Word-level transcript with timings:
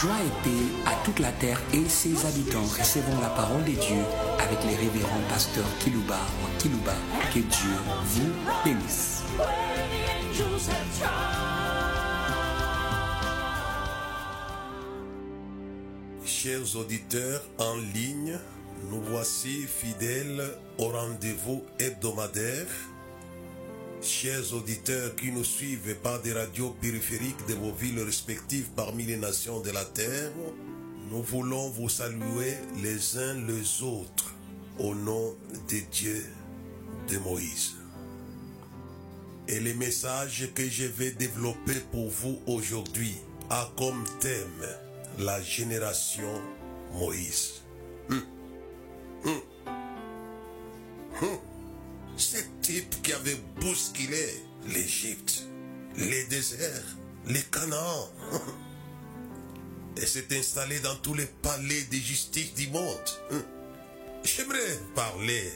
Joie 0.00 0.16
et 0.24 0.42
paix 0.42 0.66
à 0.86 1.04
toute 1.04 1.18
la 1.18 1.30
terre 1.30 1.60
et 1.74 1.86
ses 1.86 2.24
habitants. 2.24 2.62
Recevons 2.62 3.20
la 3.20 3.28
parole 3.28 3.62
de 3.64 3.72
Dieu 3.72 4.02
avec 4.38 4.64
les 4.64 4.74
révérends 4.74 5.20
pasteurs 5.28 5.68
Kilouba 5.78 6.16
ou 6.42 6.58
Kilouba. 6.58 6.94
Que 7.34 7.40
Dieu 7.40 7.76
vous 8.04 8.32
bénisse. 8.64 9.24
Chers 16.24 16.76
auditeurs 16.76 17.42
en 17.58 17.76
ligne, 17.92 18.38
nous 18.90 19.02
voici 19.02 19.66
fidèles 19.66 20.48
au 20.78 20.88
rendez-vous 20.88 21.62
hebdomadaire. 21.78 22.66
Chers 24.02 24.54
auditeurs 24.54 25.14
qui 25.14 25.30
nous 25.30 25.44
suivent 25.44 25.94
par 25.96 26.22
des 26.22 26.32
radios 26.32 26.70
périphériques 26.80 27.46
de 27.48 27.54
vos 27.54 27.72
villes 27.72 28.00
respectives 28.00 28.68
parmi 28.74 29.04
les 29.04 29.18
nations 29.18 29.60
de 29.60 29.70
la 29.70 29.84
terre, 29.84 30.32
nous 31.10 31.22
voulons 31.22 31.68
vous 31.68 31.90
saluer 31.90 32.54
les 32.82 33.18
uns 33.18 33.34
les 33.46 33.82
autres 33.82 34.34
au 34.78 34.94
nom 34.94 35.34
de 35.68 35.78
Dieu 35.92 36.24
de 37.10 37.18
Moïse. 37.18 37.74
Et 39.48 39.60
le 39.60 39.74
message 39.74 40.48
que 40.54 40.66
je 40.66 40.84
vais 40.84 41.10
développer 41.10 41.74
pour 41.92 42.08
vous 42.08 42.40
aujourd'hui 42.46 43.16
a 43.50 43.70
comme 43.76 44.04
thème 44.20 44.66
la 45.18 45.42
génération 45.42 46.40
Moïse. 46.94 47.60
Hum. 48.08 48.22
Hum. 49.26 49.40
Hum. 51.20 51.49
Ce 52.20 52.36
type 52.60 53.00
qui 53.02 53.14
avait 53.14 53.40
bousculé 53.62 54.44
l'Égypte, 54.68 55.46
les 55.96 56.24
déserts, 56.24 56.84
les 57.26 57.40
Canaan, 57.50 58.10
et 59.96 60.04
s'est 60.04 60.26
installé 60.38 60.80
dans 60.80 60.96
tous 60.96 61.14
les 61.14 61.24
palais 61.24 61.82
de 61.90 61.96
justice 61.96 62.52
du 62.52 62.68
monde. 62.68 63.10
J'aimerais 64.22 64.78
parler 64.94 65.50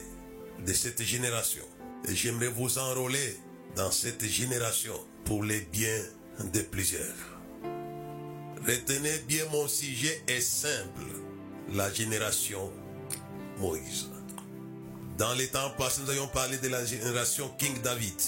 de 0.65 0.73
cette 0.73 1.03
génération. 1.03 1.63
Et 2.07 2.15
j'aimerais 2.15 2.47
vous 2.47 2.79
enrôler 2.79 3.37
dans 3.75 3.91
cette 3.91 4.25
génération 4.25 4.99
pour 5.23 5.43
les 5.43 5.61
biens 5.61 6.03
de 6.51 6.61
plusieurs. 6.61 7.39
Retenez 8.65 9.19
bien 9.27 9.45
mon 9.51 9.67
sujet 9.67 10.23
est 10.27 10.41
simple. 10.41 11.05
La 11.73 11.93
génération 11.93 12.71
Moïse. 13.59 14.14
Dans 15.17 15.33
les 15.33 15.47
temps 15.47 15.69
passés, 15.77 16.01
nous 16.03 16.09
avions 16.09 16.27
parlé 16.27 16.57
de 16.57 16.67
la 16.67 16.83
génération 16.83 17.49
King 17.57 17.81
David. 17.81 18.19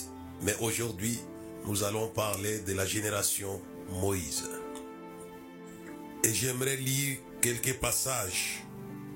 Mais 0.42 0.56
aujourd'hui, 0.62 1.20
nous 1.66 1.84
allons 1.84 2.08
parler 2.08 2.60
de 2.60 2.74
la 2.74 2.86
génération 2.86 3.62
Moïse. 3.90 4.50
Et 6.24 6.34
j'aimerais 6.34 6.78
lire 6.78 7.18
quelques 7.42 7.78
passages 7.80 8.64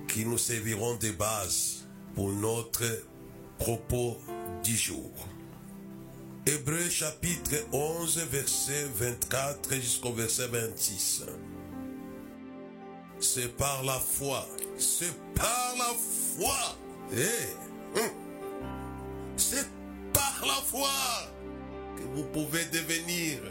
qui 0.09 0.25
nous 0.25 0.37
serviront 0.37 0.95
de 0.95 1.11
base 1.11 1.87
pour 2.13 2.29
notre 2.29 2.83
propos 3.57 4.17
du 4.63 4.75
jour. 4.75 5.11
Hébreu 6.45 6.89
chapitre 6.89 7.55
11, 7.71 8.17
verset 8.31 8.85
24 8.95 9.75
jusqu'au 9.75 10.11
verset 10.11 10.47
26. 10.47 11.23
C'est 13.21 13.55
par 13.55 13.83
la 13.83 13.99
foi, 13.99 14.45
c'est 14.77 15.15
par 15.35 15.75
la 15.77 15.93
foi, 16.35 16.77
eh, 17.13 17.99
hum. 17.99 18.09
c'est 19.37 19.67
par 20.13 20.43
la 20.45 20.61
foi 20.61 20.89
que 21.97 22.03
vous 22.15 22.23
pouvez 22.25 22.65
devenir 22.65 23.41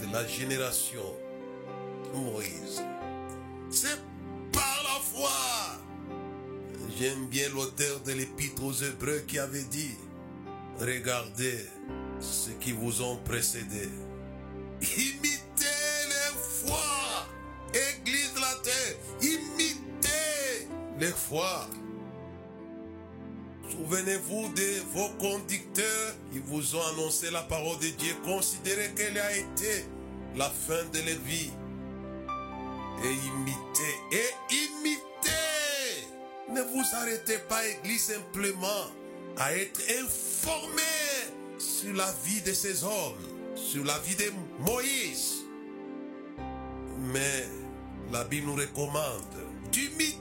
de 0.00 0.12
la 0.12 0.26
génération 0.26 1.04
Moïse. 2.14 2.82
C'est 3.70 4.00
par 4.52 4.82
la 4.84 5.00
foi. 5.00 5.30
J'aime 6.98 7.26
bien 7.26 7.48
l'auteur 7.50 8.00
de 8.00 8.12
l'épître 8.12 8.64
aux 8.64 8.72
Hébreux 8.72 9.22
qui 9.26 9.38
avait 9.38 9.64
dit, 9.64 9.94
regardez 10.80 11.66
ceux 12.20 12.52
qui 12.60 12.72
vous 12.72 13.02
ont 13.02 13.16
précédés. 13.16 13.90
Imitez 14.80 15.34
les 16.08 16.38
foi. 16.38 16.78
Église 17.74 18.32
de 18.34 18.40
la 18.40 18.54
terre. 18.62 18.96
Imitez 19.20 20.68
les 20.98 21.12
foi. 21.12 21.68
Souvenez-vous 23.76 24.48
de 24.54 24.80
vos 24.94 25.08
conducteurs 25.18 26.14
qui 26.32 26.38
vous 26.38 26.76
ont 26.76 26.86
annoncé 26.94 27.30
la 27.30 27.42
parole 27.42 27.78
de 27.78 27.88
Dieu. 27.88 28.14
Considérez 28.24 28.90
quelle 28.96 29.18
a 29.18 29.36
été 29.36 29.84
la 30.34 30.48
fin 30.48 30.82
de 30.92 30.98
leur 31.00 31.18
vie. 31.26 31.50
Et 33.04 33.12
imitez. 33.12 33.96
Et 34.12 34.54
imitez. 34.54 34.96
Ne 36.48 36.62
vous 36.62 36.84
arrêtez 36.94 37.38
pas, 37.50 37.66
Église, 37.66 38.04
simplement 38.04 38.86
à 39.36 39.54
être 39.54 39.80
informé 40.00 40.82
sur 41.58 41.92
la 41.92 42.10
vie 42.24 42.40
de 42.40 42.54
ces 42.54 42.82
hommes, 42.82 43.28
sur 43.54 43.84
la 43.84 43.98
vie 43.98 44.16
de 44.16 44.32
Moïse. 44.60 45.44
Mais 46.98 47.46
la 48.10 48.24
Bible 48.24 48.46
nous 48.46 48.54
recommande 48.54 49.36
d'imiter 49.70 50.16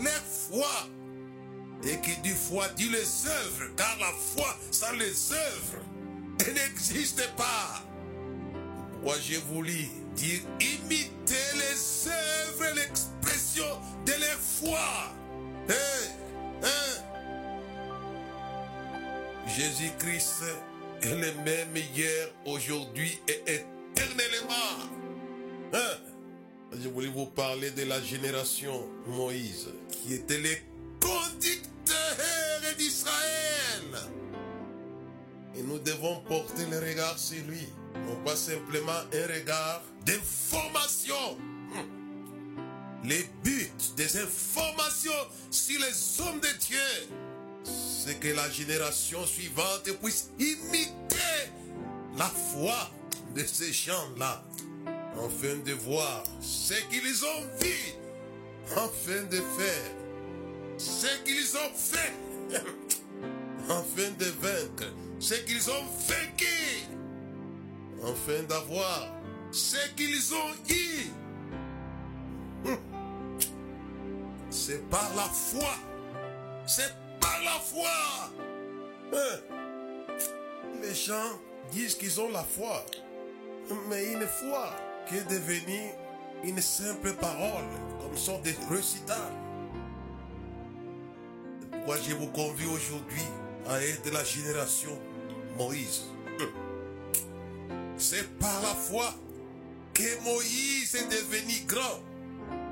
les 0.00 0.10
foi. 0.50 0.88
Et 1.86 2.00
qui 2.00 2.16
dit 2.22 2.30
foi 2.30 2.66
dit 2.76 2.88
les 2.88 3.26
œuvres, 3.26 3.74
car 3.76 3.96
la 4.00 4.12
foi 4.34 4.56
sans 4.70 4.92
les 4.92 5.32
œuvres, 5.32 5.84
elle 6.46 6.54
n'existe 6.54 7.28
pas. 7.36 7.82
Moi 9.02 9.14
j'ai 9.20 9.38
voulu 9.52 9.88
dire 10.16 10.40
imiter 10.60 11.34
les 11.54 12.08
œuvres 12.08 12.74
l'expression 12.74 13.66
de 14.06 14.12
la 14.12 14.36
foi? 14.38 15.14
Hein, 15.68 16.62
hein? 16.62 17.04
Jésus-Christ 19.46 20.42
est 21.02 21.14
le 21.14 21.32
même 21.44 21.76
hier, 21.94 22.28
aujourd'hui 22.46 23.18
et 23.28 23.42
éternellement. 23.46 24.88
Hein? 25.74 25.98
Je 26.72 26.88
voulais 26.88 27.08
vous 27.08 27.26
parler 27.26 27.70
de 27.70 27.84
la 27.84 28.00
génération 28.00 28.88
Moïse, 29.06 29.68
qui 29.90 30.14
était 30.14 30.38
le 31.86 31.92
conducteur 31.92 32.76
d'Israël. 32.76 34.10
Et 35.56 35.62
nous 35.62 35.78
devons 35.78 36.20
porter 36.22 36.66
le 36.70 36.78
regard 36.78 37.18
sur 37.18 37.42
lui, 37.46 37.68
non 38.06 38.16
pas 38.24 38.36
simplement 38.36 38.92
un 38.92 39.32
regard 39.32 39.82
d'information. 40.04 41.38
Les 43.04 43.28
buts 43.42 43.70
des 43.96 44.16
informations 44.16 45.12
sur 45.50 45.78
les 45.78 46.20
hommes 46.20 46.40
de 46.40 46.58
Dieu. 46.58 46.78
C'est 47.64 48.18
que 48.18 48.28
la 48.28 48.50
génération 48.50 49.24
suivante 49.26 49.90
puisse 50.02 50.30
imiter 50.38 50.90
la 52.16 52.26
foi 52.26 52.90
de 53.34 53.44
ces 53.44 53.72
gens-là, 53.72 54.44
afin 55.16 55.56
de 55.64 55.72
voir 55.72 56.22
ce 56.40 56.74
qu'ils 56.90 57.24
ont 57.24 57.42
vu, 57.60 57.94
afin 58.76 59.22
de 59.24 59.36
faire 59.36 60.03
ce 60.84 61.06
qu'ils 61.24 61.56
ont 61.56 61.74
fait, 61.74 62.12
afin 63.68 64.10
de 64.18 64.26
vaincre. 64.40 64.92
Ce 65.18 65.34
qu'ils 65.34 65.70
ont 65.70 65.84
vaincu, 66.06 66.86
afin 68.02 68.42
d'avoir. 68.42 69.08
Ce 69.50 69.88
qu'ils 69.96 70.34
ont 70.34 70.54
eu. 70.68 71.10
C'est 74.50 74.88
par 74.90 75.10
la 75.16 75.22
foi, 75.22 75.74
c'est 76.66 76.92
par 77.20 77.40
la 77.44 77.60
foi. 77.60 78.30
Les 80.82 80.94
gens 80.94 81.38
disent 81.70 81.94
qu'ils 81.94 82.20
ont 82.20 82.30
la 82.30 82.42
foi, 82.42 82.84
mais 83.88 84.12
une 84.12 84.26
foi 84.26 84.70
qui 85.08 85.16
est 85.16 85.30
devenue 85.30 85.90
une 86.42 86.60
simple 86.60 87.12
parole, 87.14 87.64
comme 88.00 88.16
sont 88.16 88.40
des 88.40 88.56
récitals. 88.70 89.43
Je 91.86 92.14
vous 92.14 92.26
convie 92.28 92.66
aujourd'hui 92.66 93.22
à 93.68 93.80
être 93.80 94.12
la 94.12 94.24
génération 94.24 94.90
Moïse. 95.56 96.04
C'est 97.96 98.38
par 98.38 98.60
la 98.62 98.74
foi 98.74 99.14
que 99.92 100.22
Moïse 100.24 100.94
est 100.94 101.08
devenu 101.08 101.64
grand, 101.66 102.00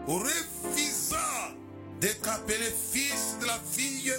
refusant 0.06 1.16
d'être 2.00 2.28
appelé 2.28 2.58
fils 2.92 3.36
de 3.40 3.46
la 3.46 3.58
fille 3.58 4.12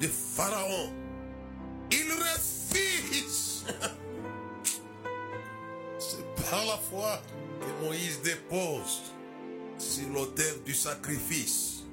de 0.00 0.06
Pharaon. 0.06 0.92
Il 1.90 2.10
refuse. 2.12 3.64
C'est 5.98 6.50
par 6.50 6.64
la 6.66 6.78
foi 6.90 7.20
que 7.60 7.84
Moïse 7.84 8.20
dépose 8.22 9.02
sur 9.78 10.08
l'autel 10.10 10.62
du 10.64 10.74
sacrifice 10.74 11.84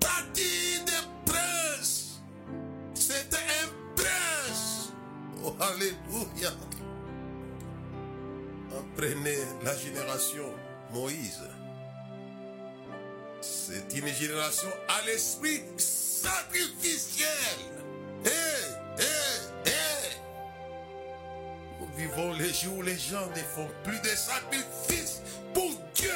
statut 0.00 0.84
de 0.84 1.30
prince. 1.30 2.20
C'était 2.94 3.36
un 3.36 3.68
prince. 3.96 4.92
Oh, 5.44 5.54
alléluia. 5.60 6.52
Apprenez 8.78 9.38
la 9.64 9.76
génération 9.76 10.52
Moïse. 10.92 11.42
C'est 13.40 13.94
une 13.96 14.08
génération 14.08 14.68
à 14.88 15.06
l'esprit 15.06 15.62
sacrificiel. 15.76 17.28
Eh, 18.24 18.30
eh, 18.98 19.02
eh. 19.66 19.70
Nous 21.80 21.88
vivons 21.96 22.32
les 22.34 22.52
jours 22.52 22.78
où 22.78 22.82
les 22.82 22.98
gens 22.98 23.26
ne 23.30 23.42
font 23.42 23.68
plus 23.82 24.00
de 24.00 24.08
sacrifices 24.16 25.22
pour 25.52 25.70
Dieu, 25.94 26.10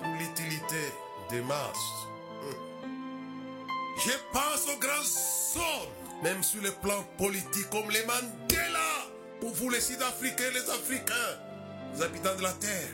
pour 0.00 0.12
l'utilité 0.18 0.92
des 1.30 1.40
masses. 1.42 2.01
Même 6.22 6.42
sur 6.42 6.62
le 6.62 6.70
plan 6.70 7.02
politique, 7.18 7.68
comme 7.70 7.90
les 7.90 8.04
Mandela, 8.06 9.08
pour 9.40 9.50
vous 9.50 9.70
les 9.70 9.80
Sud-Africains 9.80 10.50
les 10.54 10.70
Africains, 10.70 11.14
les 11.94 12.02
habitants 12.02 12.36
de 12.36 12.42
la 12.42 12.52
terre, 12.52 12.88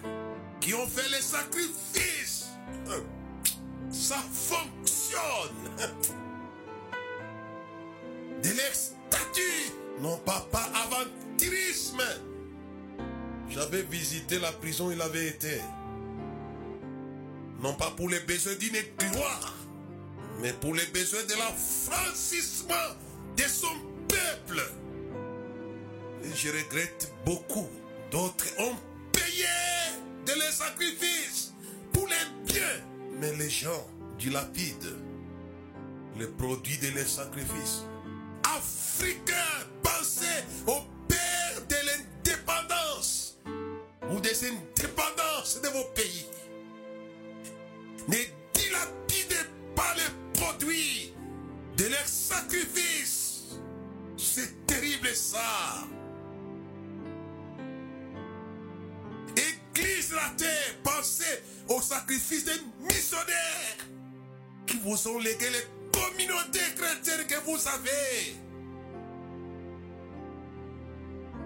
qui 0.60 0.74
ont 0.74 0.86
fait 0.86 1.08
les 1.10 1.20
sacrifices. 1.20 2.46
Ça 3.90 4.16
fonctionne. 4.32 5.18
De 8.42 8.48
leur 8.48 8.74
statut, 8.74 9.72
non 10.00 10.16
pas 10.18 10.46
par 10.50 10.70
aventurisme. 10.86 12.02
J'avais 13.50 13.82
visité 13.82 14.38
la 14.38 14.52
prison 14.52 14.88
où 14.88 14.92
il 14.92 15.02
avait 15.02 15.28
été. 15.28 15.60
Non 17.60 17.74
pas 17.74 17.90
pour 17.96 18.08
les 18.08 18.20
besoins 18.20 18.54
d'une 18.54 18.78
gloire, 18.98 19.54
mais 20.40 20.52
pour 20.52 20.74
les 20.74 20.86
besoins 20.86 21.24
de 21.24 21.34
l'affranchissement 21.34 22.94
de 23.38 23.44
son 23.44 23.74
peuple. 24.08 24.60
Et 26.24 26.34
je 26.34 26.48
regrette 26.48 27.12
beaucoup. 27.24 27.68
D'autres 28.10 28.48
ont 28.58 28.74
payé 29.12 29.46
de 30.26 30.32
leurs 30.32 30.52
sacrifices 30.52 31.54
pour 31.92 32.06
les 32.08 32.52
biens. 32.52 32.82
Mais 33.20 33.34
les 33.36 33.48
gens 33.48 33.86
dilapident 34.18 34.96
le 36.18 36.28
produit 36.32 36.78
de 36.78 36.88
leurs 36.88 37.06
sacrifices. 37.06 37.84
Africains, 38.42 39.34
pensez 39.82 40.42
au 40.66 40.80
qui 65.08 65.12
vous 65.12 65.16
ont 65.16 65.18
légué 65.20 65.46
les 65.50 65.98
communautés 66.00 66.74
chrétiennes 66.76 67.26
que 67.26 67.40
vous 67.44 67.58
avez. 67.68 68.36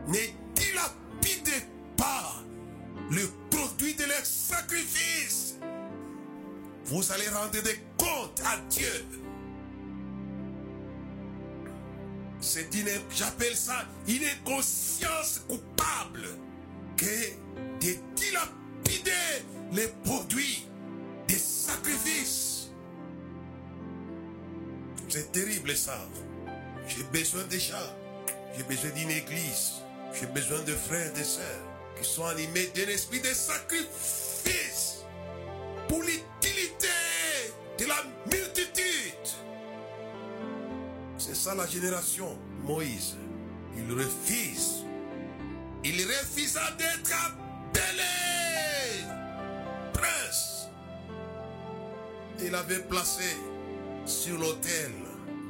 Ne 0.09 0.19
dilapidez 0.55 1.67
pas 1.97 2.43
le 3.11 3.29
produit 3.51 3.95
de 3.95 4.05
leurs 4.05 4.27
sacrifices. 4.27 5.57
Vous 6.87 7.13
allez 7.13 7.29
rendre 7.29 7.63
des 7.63 7.81
comptes 7.97 8.43
à 8.45 8.59
Dieu. 8.69 9.07
C'est 12.41 12.75
une, 12.75 12.89
j'appelle 13.15 13.57
ça 13.57 13.87
une 14.09 14.27
conscience 14.45 14.92
déjà. 27.53 27.79
J'ai 28.57 28.65
besoin 28.65 28.91
d'une 28.91 29.11
église. 29.11 29.83
J'ai 30.19 30.27
besoin 30.27 30.61
de 30.63 30.73
frères 30.73 31.07
et 31.15 31.19
de 31.19 31.25
sœurs 31.25 31.65
qui 32.01 32.09
sont 32.09 32.25
animés 32.25 32.71
d'un 32.75 32.89
esprit 32.89 33.21
de 33.21 33.33
sacrifice 33.33 35.05
pour 35.87 36.01
l'utilité 36.03 36.89
de 37.79 37.87
la 37.87 38.03
multitude. 38.25 39.29
C'est 41.19 41.37
ça 41.37 41.55
la 41.55 41.67
génération 41.67 42.37
Moïse. 42.63 43.17
Il 43.77 43.93
refuse. 43.93 44.85
Il 45.85 45.97
refusa 46.07 46.71
d'être 46.79 47.13
appelé 47.27 48.03
prince. 49.93 50.69
Il 52.41 52.55
avait 52.55 52.81
placé 52.81 53.37
sur 54.07 54.39
l'autel 54.39 54.93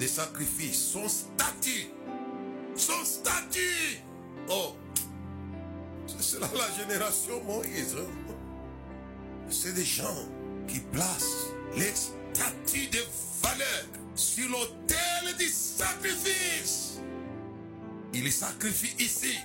des 0.03 0.09
sacrifices 0.09 0.91
son 0.95 1.09
statut. 1.09 1.87
Son 2.75 3.05
statut. 3.05 4.01
Oh, 4.49 4.75
c'est 6.19 6.41
la 6.41 6.49
génération 6.77 7.41
Moïse. 7.45 7.95
hein. 7.97 8.35
C'est 9.49 9.73
des 9.75 9.85
gens 9.85 10.27
qui 10.67 10.81
placent 10.81 11.53
les 11.77 11.95
statuts 11.95 12.89
de 12.89 12.99
valeur 13.45 13.85
sur 14.17 14.49
l'autel 14.49 15.37
du 15.39 15.47
sacrifice. 15.47 16.99
Il 18.13 18.33
sacrifie 18.33 18.97
ici 18.99 19.37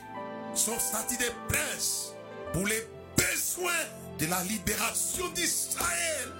son 0.56 0.80
statut 0.80 1.18
de 1.18 1.54
prince 1.54 2.14
pour 2.52 2.66
les 2.66 2.84
besoins 3.16 3.86
de 4.18 4.26
la 4.26 4.44
libération 4.46 5.30
d'Israël. 5.36 6.34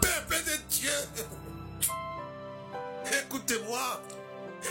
Peuple 0.00 0.36
de 0.44 0.56
Dieu. 0.72 1.43
Écoutez-moi. 3.06 4.02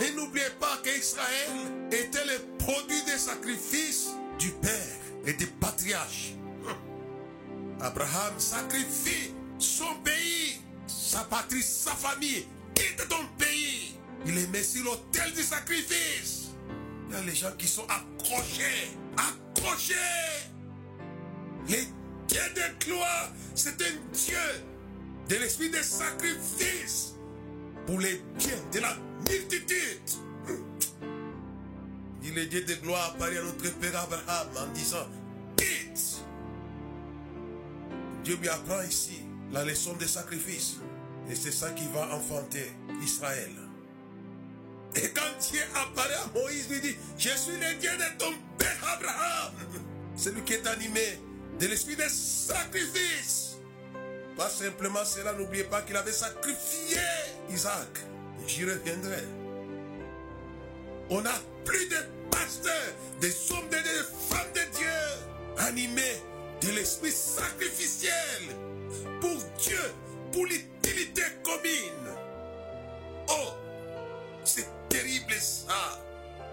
Et 0.00 0.12
n'oubliez 0.12 0.50
pas 0.58 0.78
qu'Israël 0.82 1.50
était 1.92 2.24
le 2.24 2.56
produit 2.58 3.02
des 3.04 3.18
sacrifices 3.18 4.08
du 4.38 4.50
Père 4.50 4.98
et 5.24 5.32
des 5.34 5.46
patriarches. 5.46 6.34
Abraham 7.80 8.34
sacrifie 8.38 9.32
son 9.58 9.94
pays, 10.02 10.60
sa 10.86 11.20
patrie, 11.24 11.62
sa 11.62 11.92
famille. 11.92 12.46
Quitte 12.74 13.08
ton 13.08 13.24
pays. 13.38 13.96
Il 14.26 14.36
est 14.36 14.46
mis 14.48 14.64
sur 14.64 14.84
l'autel 14.84 15.32
du 15.32 15.42
sacrifice. 15.42 16.48
Il 17.08 17.14
y 17.14 17.18
a 17.18 17.22
les 17.22 17.34
gens 17.34 17.52
qui 17.56 17.68
sont 17.68 17.86
accrochés. 17.86 18.96
Accrochés. 19.16 19.94
Les 21.68 21.86
dieux 22.26 22.40
de 22.56 22.84
gloire, 22.84 23.30
c'est 23.54 23.80
un 23.80 24.12
Dieu 24.12 24.36
de 25.28 25.36
l'esprit 25.36 25.70
de 25.70 25.82
sacrifice 25.82 27.14
pour 27.86 28.00
les 28.00 28.22
biens 28.38 28.58
de 28.72 28.80
la 28.80 28.96
multitude. 29.28 30.00
Il 32.22 32.38
est 32.38 32.46
Dieu 32.46 32.64
de 32.64 32.74
gloire 32.74 33.12
apparaît 33.14 33.38
à 33.38 33.42
notre 33.42 33.70
Père 33.78 34.00
Abraham 34.00 34.48
en 34.56 34.72
disant, 34.72 35.06
quitte. 35.56 36.24
Dieu 38.24 38.36
lui 38.36 38.48
apprend 38.48 38.82
ici 38.82 39.20
la 39.52 39.64
leçon 39.64 39.94
des 39.94 40.06
sacrifices. 40.06 40.76
Et 41.30 41.34
c'est 41.34 41.52
ça 41.52 41.70
qui 41.70 41.84
va 41.94 42.14
enfanter 42.14 42.72
Israël. 43.02 43.52
Et 44.96 45.10
quand 45.10 45.50
Dieu 45.50 45.60
apparaît 45.74 46.14
à 46.14 46.26
Moïse, 46.34 46.68
lui 46.70 46.80
dit, 46.80 46.96
je 47.18 47.30
suis 47.30 47.52
le 47.52 47.78
Dieu 47.80 47.90
de 47.90 48.18
ton 48.18 48.32
père 48.58 48.96
Abraham. 48.96 49.52
Celui 50.16 50.42
qui 50.42 50.54
est 50.54 50.66
animé 50.66 51.18
de 51.60 51.66
l'esprit 51.66 51.96
des 51.96 52.08
sacrifices. 52.08 53.43
Pas 54.36 54.48
simplement 54.48 55.04
cela, 55.04 55.32
n'oubliez 55.32 55.64
pas 55.64 55.82
qu'il 55.82 55.96
avait 55.96 56.12
sacrifié 56.12 56.98
Isaac. 57.50 58.00
J'y 58.46 58.64
reviendrai. 58.64 59.22
On 61.10 61.20
n'a 61.20 61.34
plus 61.64 61.88
de 61.88 61.96
pasteurs, 62.30 62.92
des 63.20 63.30
hommes 63.52 63.68
de 63.68 63.76
Dieu, 63.76 63.82
des 63.82 64.34
femmes 64.34 64.52
de 64.54 64.76
Dieu, 64.76 65.66
animés 65.68 66.22
de 66.60 66.70
l'esprit 66.70 67.12
sacrificiel 67.12 68.42
pour 69.20 69.36
Dieu, 69.58 69.80
pour 70.32 70.46
l'utilité 70.46 71.22
commune. 71.42 72.10
Oh, 73.28 73.50
c'est 74.44 74.66
terrible 74.88 75.34
ça, 75.34 76.00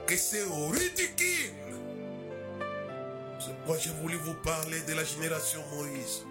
que 0.06 0.16
c'est 0.16 0.44
ridicule. 0.44 1.76
C'est 3.40 3.56
pourquoi 3.58 3.78
j'ai 3.80 3.90
voulu 4.02 4.18
vous 4.18 4.36
parler 4.36 4.82
de 4.82 4.94
la 4.94 5.04
génération 5.04 5.64
Moïse. 5.74 6.26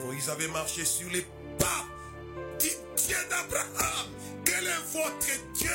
Moïse 0.00 0.28
avait 0.28 0.48
marché 0.48 0.84
sur 0.84 1.08
les 1.10 1.26
pas 1.58 1.84
du 2.58 2.68
Dieu 2.96 3.16
d'Abraham. 3.30 4.08
Quel 4.44 4.66
est 4.66 4.92
votre 4.92 5.52
Dieu? 5.54 5.70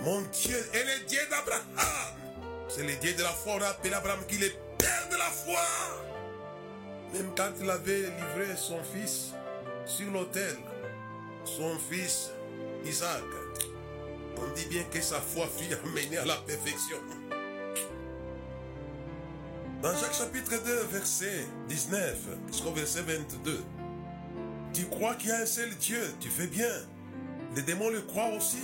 Mon 0.00 0.22
Dieu 0.22 0.56
est 0.72 0.84
le 0.84 1.06
Dieu 1.06 1.20
d'Abraham. 1.30 2.14
C'est 2.68 2.84
le 2.84 2.94
Dieu 2.96 3.12
de 3.14 3.22
la 3.22 3.30
foi. 3.30 3.54
On 3.56 3.62
appelle 3.62 3.94
Abraham 3.94 4.24
qu'il 4.26 4.42
est 4.42 4.56
père 4.78 5.08
de 5.10 5.16
la 5.16 5.24
foi. 5.24 5.60
Même 7.12 7.30
quand 7.36 7.50
il 7.60 7.68
avait 7.68 8.02
livré 8.02 8.56
son 8.56 8.82
fils 8.82 9.32
sur 9.84 10.10
l'autel, 10.12 10.56
son 11.44 11.78
fils 11.90 12.30
Isaac, 12.84 13.24
on 14.36 14.46
dit 14.54 14.66
bien 14.66 14.84
que 14.84 15.00
sa 15.00 15.20
foi 15.20 15.46
fut 15.48 15.74
amenée 15.74 16.18
à 16.18 16.24
la 16.24 16.36
perfection. 16.36 16.98
Dans 19.82 19.96
Jacques 19.96 20.14
chapitre 20.14 20.62
2, 20.62 20.82
verset 20.92 21.46
19 21.68 22.16
jusqu'au 22.48 22.72
verset 22.72 23.02
22, 23.02 23.62
tu 24.74 24.84
crois 24.86 25.14
qu'il 25.14 25.30
y 25.30 25.32
a 25.32 25.38
un 25.38 25.46
seul 25.46 25.70
Dieu, 25.76 26.02
tu 26.20 26.28
fais 26.28 26.46
bien. 26.46 26.68
Les 27.56 27.62
démons 27.62 27.90
le 27.90 28.02
croient 28.02 28.30
aussi. 28.36 28.58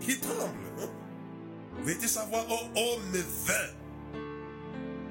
Qui 0.00 0.18
tremblent. 0.18 0.88
Veux-tu 1.82 2.08
savoir, 2.08 2.46
oh 2.48 2.78
homme 2.78 3.12
vain, 3.46 3.54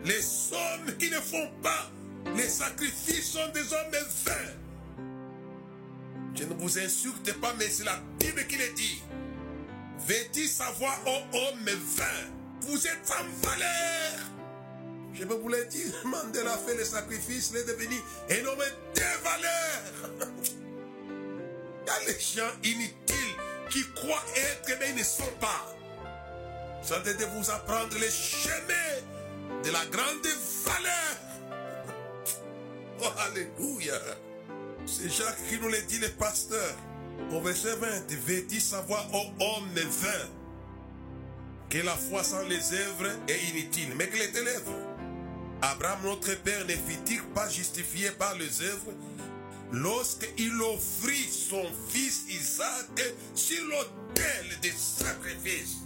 les 0.03 0.24
hommes 0.51 0.98
qui 0.98 1.10
ne 1.12 1.18
font 1.18 1.50
pas 1.62 1.91
les 2.36 2.48
sacrifices 2.48 3.32
sont 3.32 3.48
des 3.53 3.74
hommes 3.74 4.08
vains. 4.25 5.03
Je 6.36 6.44
ne 6.44 6.53
vous 6.53 6.79
insulte 6.79 7.34
pas, 7.39 7.53
mais 7.58 7.68
c'est 7.68 7.84
la 7.84 8.00
Bible 8.20 8.46
qui 8.48 8.58
le 8.58 8.74
dit. 8.75 9.01
Veux-tu 10.08 10.48
savoir, 10.48 10.98
oh 11.06 11.20
homme 11.34 11.65
vain, 11.65 12.06
vous 12.62 12.88
êtes 12.88 13.06
sans 13.06 13.48
valeur. 13.48 14.38
Je 15.19 15.25
peux 15.25 15.33
vous 15.33 15.49
le 15.49 15.65
dire, 15.65 15.93
Mandela 16.05 16.57
fait 16.57 16.75
le 16.75 16.85
sacrifice, 16.85 17.51
il 17.51 17.57
est 17.57 17.65
devenu 17.65 17.95
un 18.29 18.45
homme 18.45 18.63
de 18.95 19.01
valeur. 19.23 20.31
Il 21.81 21.88
y 21.88 21.89
a 21.89 22.07
les 22.07 22.19
gens 22.19 22.51
inutiles 22.63 23.35
qui 23.69 23.83
croient 23.95 24.23
être, 24.38 24.77
mais 24.79 24.91
ils 24.91 24.95
ne 24.95 25.03
sont 25.03 25.23
pas. 25.41 25.75
Ça 26.81 26.99
de 26.99 27.25
vous 27.25 27.51
apprendre 27.51 27.97
les 27.99 28.09
chemins 28.09 29.61
de 29.63 29.71
la 29.71 29.85
grande 29.88 30.27
valeur. 30.65 30.95
Oh, 33.01 33.05
Alléluia. 33.17 33.93
C'est 34.85 35.07
Jacques 35.07 35.47
qui 35.47 35.57
nous 35.57 35.69
le 35.69 35.81
dit, 35.83 35.99
le 35.99 36.09
pasteur. 36.09 36.75
Au 37.31 37.39
verset 37.39 37.77
20, 37.77 38.11
veux-tu 38.11 38.59
savoir, 38.59 39.07
ô 39.13 39.19
homme 39.39 39.73
vain, 39.73 40.27
que 41.69 41.77
la 41.77 41.95
foi 41.95 42.25
sans 42.25 42.41
les 42.43 42.73
œuvres 42.73 43.09
est 43.29 43.39
inutile, 43.51 43.93
mais 43.95 44.07
que 44.07 44.17
les 44.17 44.31
l'œuvre. 44.43 44.88
Abraham, 45.62 46.00
notre 46.04 46.36
père, 46.42 46.66
ne 46.66 46.74
fut-il 46.74 47.22
pas 47.34 47.50
justifié 47.50 48.12
par 48.12 48.36
les 48.36 48.62
œuvres 48.62 48.94
lorsqu'il 49.72 50.54
offrit 50.62 51.30
son 51.30 51.66
fils 51.89 52.24
Isaac 52.30 53.13
sur 53.36 53.63
l'autel 53.66 54.60
des 54.62 54.72
sacrifices 54.72 55.80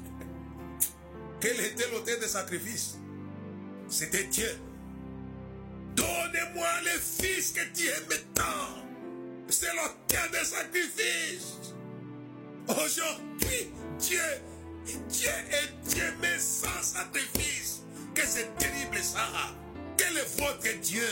Quel 1.39 1.59
était 1.59 1.89
l'autel 1.91 2.19
des 2.19 2.27
sacrifices? 2.27 2.97
C'était 3.89 4.25
Dieu. 4.25 4.49
Donnez-moi 5.95 6.67
le 6.83 6.99
fils 6.99 7.51
que 7.51 7.61
tu 7.73 7.87
aimes 7.87 8.19
tant. 8.33 8.43
C'est 9.49 9.73
l'autel 9.75 10.31
des 10.31 10.45
sacrifices. 10.45 11.73
Aujourd'hui, 12.67 13.71
Dieu, 13.99 14.19
Dieu 15.09 15.29
est 15.29 15.89
Dieu, 15.89 16.13
mais 16.21 16.39
sans 16.39 16.81
sacrifice. 16.81 17.81
Que 18.15 18.21
c'est 18.25 18.55
terrible 18.57 18.97
ça. 19.03 19.53
Quel 20.03 20.17
est 20.17 20.39
votre 20.39 20.81
Dieu? 20.81 21.07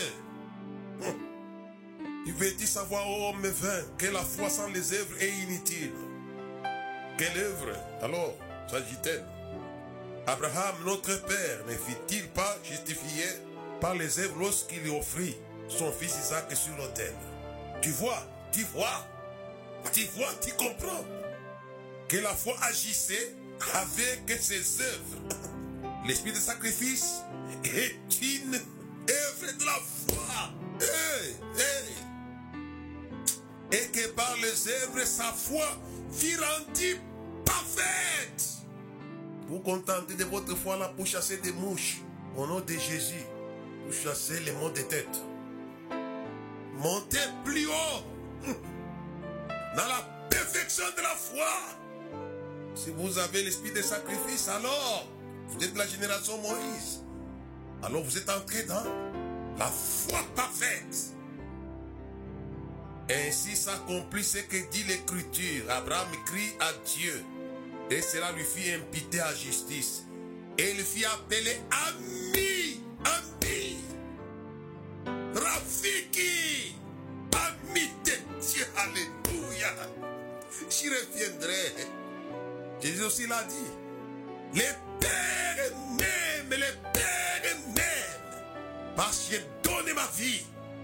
Il 2.26 2.34
veut-il 2.34 2.66
savoir, 2.66 3.08
ô 3.08 3.30
homme 3.30 3.46
vain, 3.46 3.82
que 3.96 4.06
la 4.06 4.22
foi 4.22 4.50
sans 4.50 4.68
les 4.68 4.92
œuvres 4.92 5.20
est 5.20 5.30
inutile. 5.30 5.92
Quelle 7.16 7.38
œuvre? 7.38 7.72
Alors 8.02 8.34
s'agit-elle? 8.70 9.24
Abraham, 10.26 10.76
notre 10.84 11.20
père, 11.22 11.64
ne 11.66 11.72
fit-il 11.72 12.28
pas 12.28 12.56
justifié 12.62 13.24
par 13.80 13.94
les 13.94 14.18
œuvres 14.20 14.38
lorsqu'il 14.38 14.88
offrit 14.90 15.36
son 15.68 15.90
fils 15.90 16.14
Isaac 16.24 16.54
sur 16.54 16.76
l'autel? 16.76 17.14
Tu 17.80 17.90
vois, 17.90 18.22
tu 18.52 18.62
vois, 18.74 19.06
tu 19.92 20.04
vois, 20.16 20.32
tu 20.40 20.52
comprends 20.52 21.04
que 22.08 22.18
la 22.18 22.34
foi 22.34 22.54
agissait 22.62 23.34
avec 23.74 24.30
ses 24.40 24.82
œuvres. 24.82 25.36
L'esprit 26.06 26.32
de 26.32 26.38
sacrifice 26.38 27.22
est 27.64 27.96
une 28.22 28.60
œuvre 29.08 29.58
de 29.58 29.64
la 29.64 29.72
foi. 29.72 30.50
Et 33.72 33.90
que 33.90 34.08
par 34.08 34.36
les 34.36 34.68
œuvres, 34.68 35.04
sa 35.06 35.32
foi 35.32 35.64
fut 36.10 36.38
rendue 36.38 37.00
parfaite. 37.44 38.44
Vous 39.48 39.60
contentez 39.60 40.14
de 40.14 40.24
votre 40.24 40.54
foi 40.56 40.76
là 40.76 40.88
pour 40.88 41.06
chasser 41.06 41.38
des 41.38 41.52
mouches. 41.52 42.02
Au 42.36 42.46
nom 42.46 42.60
de 42.60 42.72
Jésus, 42.72 43.24
pour 43.84 43.92
chasser 43.92 44.40
les 44.40 44.52
maux 44.52 44.70
de 44.70 44.80
tête. 44.82 45.20
Montez 46.74 47.18
plus 47.44 47.66
haut 47.66 48.02
dans 49.76 49.86
la 49.86 50.02
perfection 50.30 50.84
de 50.96 51.02
la 51.02 51.14
foi. 51.14 51.52
Si 52.74 52.90
vous 52.90 53.18
avez 53.18 53.42
l'esprit 53.42 53.72
de 53.72 53.82
sacrifice, 53.82 54.48
alors 54.48 55.06
vous 55.48 55.62
êtes 55.62 55.76
la 55.76 55.86
génération 55.86 56.38
Moïse. 56.38 57.01
Alors 57.82 58.02
vous 58.02 58.16
êtes 58.16 58.28
entré 58.30 58.62
dans 58.64 58.84
la 59.58 59.66
foi 59.66 60.20
parfaite. 60.34 61.12
Ainsi 63.10 63.56
s'accomplit 63.56 64.24
ce 64.24 64.38
que 64.38 64.56
dit 64.70 64.84
l'Écriture. 64.84 65.64
Abraham 65.70 66.08
crie 66.24 66.54
à 66.60 66.72
Dieu 66.86 67.24
et 67.90 68.00
cela 68.00 68.32
lui 68.32 68.44
fit 68.44 68.72
impiter 68.72 69.20
à 69.20 69.34
justice. 69.34 70.04
Et 70.58 70.70
il 70.70 70.82
fit 70.84 71.04
appeler 71.04 71.60
ami, 71.88 72.80
ami, 73.04 73.78
Rafiki, 75.34 76.76
ami 77.32 77.88
de 78.04 78.12
Dieu. 78.40 78.66
Alléluia. 78.76 79.68
J'y 80.70 80.88
reviendrai. 80.88 81.74
Jésus 82.80 83.02
aussi 83.04 83.26
l'a 83.26 83.42
dit. 83.44 83.54
Les 84.54 84.70
pères 85.00 85.72
m'aiment, 85.88 85.91
Parce 88.96 89.28
que 89.28 89.34
j'ai 89.34 89.42
donné 89.62 89.92
ma 89.94 90.06
vie 90.16 90.42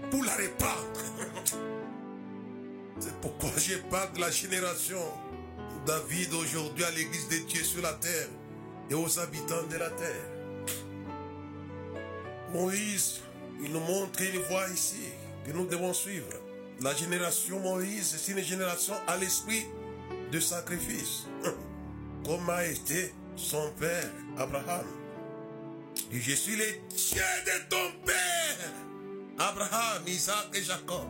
pour 0.09 0.23
la 0.23 0.35
répandre. 0.35 0.99
C'est 2.99 3.15
pourquoi 3.21 3.51
je 3.57 3.75
parle 3.89 4.11
de 4.13 4.19
la 4.21 4.31
génération 4.31 5.01
David 5.85 6.33
aujourd'hui 6.33 6.83
à 6.83 6.91
l'église 6.91 7.27
de 7.29 7.37
Dieu 7.47 7.63
sur 7.63 7.81
la 7.81 7.93
terre 7.93 8.27
et 8.89 8.93
aux 8.93 9.19
habitants 9.19 9.67
de 9.69 9.77
la 9.77 9.89
terre. 9.91 10.25
Moïse, 12.51 13.21
il 13.63 13.71
nous 13.71 13.79
montre 13.79 14.21
une 14.21 14.41
voie 14.43 14.67
ici 14.69 15.13
que 15.45 15.51
nous 15.51 15.65
devons 15.65 15.93
suivre. 15.93 16.27
La 16.81 16.93
génération 16.93 17.59
Moïse, 17.59 18.15
c'est 18.17 18.31
une 18.31 18.43
génération 18.43 18.95
à 19.07 19.17
l'esprit 19.17 19.65
de 20.31 20.39
sacrifice, 20.39 21.27
comme 22.25 22.49
a 22.49 22.65
été 22.65 23.13
son 23.35 23.71
père 23.79 24.09
Abraham. 24.37 24.85
Je 26.11 26.33
suis 26.33 26.55
le 26.55 26.65
Dieu 26.89 27.21
de 27.45 27.69
ton 27.69 27.91
père, 28.05 28.71
Abraham, 29.37 30.03
Isaac 30.07 30.47
et 30.53 30.63
Jacob. 30.63 31.07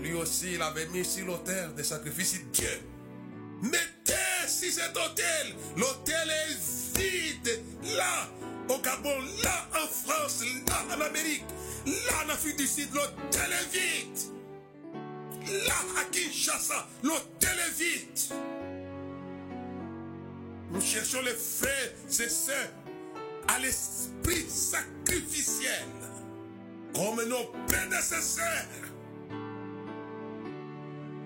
Lui 0.00 0.14
aussi, 0.14 0.54
il 0.54 0.62
avait 0.62 0.86
mis 0.86 1.04
sur 1.04 1.26
l'autel 1.26 1.74
des 1.74 1.82
sacrifices 1.82 2.40
Dieu. 2.52 2.80
Mettez 3.62 4.14
sur 4.46 4.72
cet 4.72 4.96
autel. 4.96 5.54
L'autel 5.76 6.30
est 6.30 6.98
vide. 6.98 7.60
Là, 7.96 8.28
au 8.68 8.78
Gabon, 8.78 9.18
là, 9.42 9.68
en 9.74 9.86
France, 9.88 10.44
là, 10.68 10.96
en 10.96 11.00
Amérique, 11.00 11.44
là, 11.86 12.24
en 12.24 12.28
Afrique 12.28 12.58
du 12.58 12.66
Sud, 12.66 12.88
l'autel 12.94 13.50
est 13.50 13.76
vide. 13.76 14.18
Là, 15.66 15.74
à 16.00 16.04
Kinshasa, 16.04 16.86
l'autel 17.02 17.58
est 17.66 17.78
vide. 17.78 18.57
Nous 20.70 20.80
cherchons 20.80 21.22
les 21.22 21.32
frères 21.32 21.92
et 22.08 22.28
sœurs 22.28 22.72
à 23.48 23.58
l'esprit 23.60 24.48
sacrificiel, 24.48 25.86
comme 26.94 27.24
nos 27.26 27.44
prédécesseurs. 27.66 28.66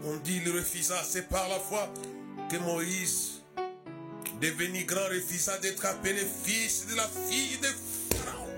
On 0.04 0.16
dit 0.18 0.40
il 0.44 0.52
refusa, 0.52 1.02
c'est 1.04 1.28
par 1.28 1.48
la 1.48 1.58
foi 1.58 1.92
que 2.50 2.56
Moïse, 2.58 3.42
devenu 4.40 4.84
grand, 4.84 5.08
refusa 5.08 5.58
d'être 5.58 5.84
appelé 5.86 6.22
fils 6.44 6.86
de 6.86 6.96
la 6.96 7.08
fille 7.28 7.58
de 7.58 7.68
Pharaon. 8.16 8.48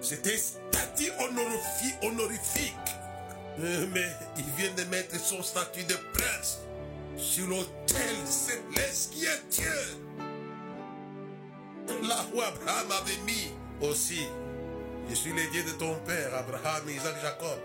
C'était 0.00 0.36
statut 0.36 1.10
honorifique, 1.20 1.96
honorifique. 2.02 2.74
Mais 3.58 4.08
il 4.36 4.44
vient 4.56 4.72
de 4.74 4.84
mettre 4.84 5.18
son 5.20 5.42
statut 5.42 5.84
de 5.84 5.94
prince 6.12 6.58
sur 7.16 7.46
l'autel 7.48 8.16
céleste 8.24 9.12
qui 9.12 9.24
est 9.24 9.42
Dieu. 9.50 10.07
Là 12.06 12.24
où 12.34 12.40
Abraham 12.40 12.92
avait 12.92 13.18
mis 13.24 13.52
aussi, 13.80 14.26
je 15.08 15.14
suis 15.14 15.32
le 15.32 15.50
Dieu 15.50 15.62
de 15.62 15.72
ton 15.72 15.94
père, 16.06 16.34
Abraham, 16.34 16.88
Isaac, 16.88 17.16
Jacob. 17.22 17.58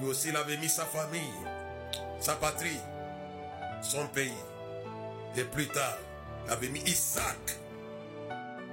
Lui 0.00 0.08
aussi, 0.08 0.28
il 0.28 0.36
avait 0.36 0.56
mis 0.58 0.68
sa 0.68 0.84
famille 0.84 1.34
sa 2.20 2.34
patrie, 2.34 2.80
son 3.82 4.06
pays. 4.08 4.32
Et 5.36 5.44
plus 5.44 5.66
tard, 5.68 5.98
il 6.46 6.52
avait 6.52 6.68
mis 6.68 6.80
Isaac. 6.80 7.58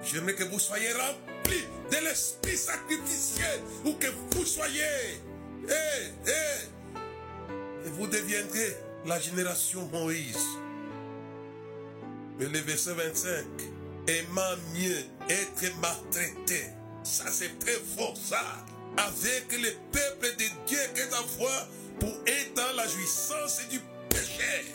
J'aimerais 0.03 0.35
que 0.35 0.43
vous 0.45 0.59
soyez 0.59 0.91
remplis 0.93 1.65
de 1.91 1.97
l'esprit 2.05 2.57
sacrificiel 2.57 3.59
ou 3.85 3.93
que 3.93 4.07
vous 4.31 4.45
soyez. 4.45 5.21
Eh, 5.67 6.27
eh, 6.27 7.87
et 7.87 7.89
vous 7.89 8.07
deviendrez 8.07 8.77
la 9.05 9.19
génération 9.19 9.87
Moïse. 9.91 10.47
Mais 12.37 12.45
le 12.45 12.59
verset 12.59 12.93
25 12.93 13.45
aimant 14.07 14.55
mieux 14.73 15.03
être 15.29 15.79
maltraité. 15.81 16.65
Ça, 17.03 17.25
c'est 17.31 17.59
très 17.59 17.79
fort, 17.97 18.15
ça. 18.17 18.65
Avec 18.97 19.51
le 19.51 19.69
peuple 19.91 20.35
de 20.37 20.45
Dieu 20.67 20.79
que 20.93 21.09
d'avoir 21.09 21.67
pour 21.99 22.13
être 22.25 22.53
dans 22.55 22.75
la 22.75 22.87
jouissance 22.87 23.61
du 23.69 23.79
péché. 24.09 24.65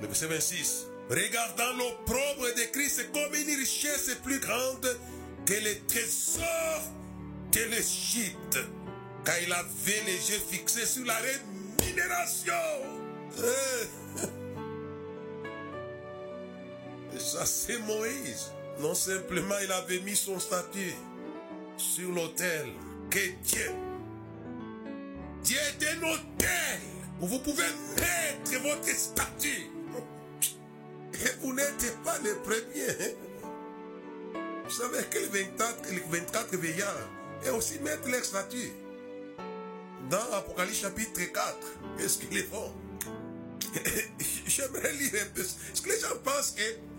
Le 0.00 0.06
verset 0.06 0.26
26. 0.26 0.86
Regardant 1.10 1.76
l'opprobre 1.76 2.54
de 2.56 2.72
Christ 2.72 3.10
comme 3.12 3.34
une 3.34 3.56
richesse 3.56 4.16
plus 4.24 4.40
grande 4.40 4.98
que 5.44 5.54
les 5.54 5.78
trésors 5.86 6.82
de 7.52 7.60
l'Égypte. 7.70 8.58
Car 9.24 9.40
il 9.40 9.52
avait 9.52 10.02
les 10.06 10.30
yeux 10.30 10.40
fixés 10.50 10.86
sur 10.86 11.04
la 11.04 11.16
rémunération. 11.16 12.52
Eh. 13.38 14.45
Ça, 17.18 17.46
c'est 17.46 17.78
Moïse. 17.78 18.50
Non 18.80 18.94
simplement 18.94 19.54
il 19.62 19.72
avait 19.72 20.00
mis 20.00 20.16
son 20.16 20.38
statut 20.38 20.94
sur 21.76 22.10
l'autel. 22.12 22.66
Que 23.10 23.18
Dieu. 23.44 23.70
Dieu 25.42 25.56
est 25.56 25.86
un 25.86 25.98
autel 26.02 26.80
où 27.20 27.26
vous 27.26 27.38
pouvez 27.38 27.62
mettre 27.96 28.62
votre 28.62 28.88
statut. 28.88 29.70
Et 31.14 31.30
vous 31.40 31.54
n'êtes 31.54 31.96
pas 32.04 32.18
les 32.22 32.34
premiers. 32.34 33.16
Vous 34.64 34.70
savez 34.70 35.04
que 35.04 35.18
les 35.18 35.44
24, 35.44 35.90
les 35.90 36.18
24 36.18 36.56
veillards 36.56 37.08
et 37.46 37.50
aussi 37.50 37.78
mettre 37.78 38.08
leur 38.08 38.24
statut. 38.24 38.72
Dans 40.10 40.32
Apocalypse 40.32 40.80
chapitre 40.80 41.32
4, 41.32 41.56
qu'est-ce 41.96 42.18
qu'ils 42.18 42.44
font? 42.44 42.72
J'aimerais 44.46 44.92
lire 44.92 45.22
un 45.22 45.34
peu. 45.34 45.40
Est-ce 45.40 45.82
que 45.82 45.88
les 45.88 45.98
gens 46.00 46.16
pensent 46.22 46.52
que 46.52 46.95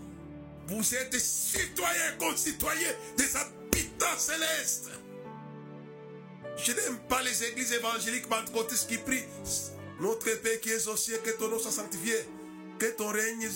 vous 0.68 0.94
êtes 0.94 1.18
citoyens, 1.18 2.12
concitoyens 2.18 2.94
des 3.16 3.36
habitants 3.36 4.18
célestes 4.18 4.90
Je 6.58 6.72
n'aime 6.72 6.98
pas 7.08 7.22
les 7.22 7.44
églises 7.44 7.72
évangéliques 7.72 8.28
pentecôtistes 8.28 8.88
qui 8.88 8.98
prient 8.98 9.24
Notre 10.00 10.30
Père 10.42 10.60
qui 10.60 10.70
est 10.70 10.86
au 10.86 10.96
ciel, 10.96 11.20
que 11.22 11.30
ton 11.30 11.48
nom 11.48 11.58
soit 11.58 11.72
sanctifié, 11.72 12.16
que 12.78 12.86
ton 12.86 13.08
règne 13.08 13.48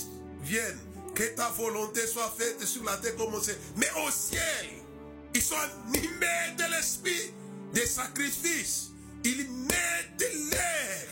vienne, 0.43 0.79
que 1.15 1.25
ta 1.37 1.49
volonté 1.51 2.07
soit 2.07 2.35
faite 2.39 2.65
sur 2.65 2.83
la 2.85 2.97
terre 2.97 3.15
comme 3.17 3.35
au 3.35 3.43
ciel. 3.43 3.57
Mais 3.77 3.91
au 4.07 4.11
ciel, 4.11 4.71
ils 5.35 5.43
sont 5.43 5.57
animés 5.57 6.57
de 6.57 6.75
l'esprit 6.75 7.35
des 7.75 7.87
sacrifices. 7.87 8.91
Ils 9.25 9.47
mettent 9.49 10.35
l'air, 10.51 11.07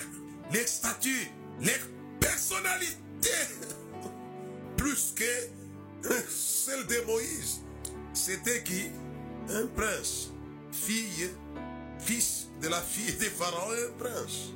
les 0.52 0.66
statuts, 0.66 1.28
les 1.60 1.76
personnalités, 2.18 3.30
plus 4.76 5.12
que 5.14 5.59
celle 6.28 6.86
de 6.86 7.00
Moïse. 7.06 7.60
C'était 8.12 8.62
qui? 8.62 8.90
Un 9.48 9.66
prince, 9.66 10.30
fille, 10.72 11.30
fils 11.98 12.48
de 12.62 12.68
la 12.68 12.80
fille 12.80 13.14
des 13.14 13.30
pharaons, 13.30 13.72
un 13.72 13.98
prince. 13.98 14.52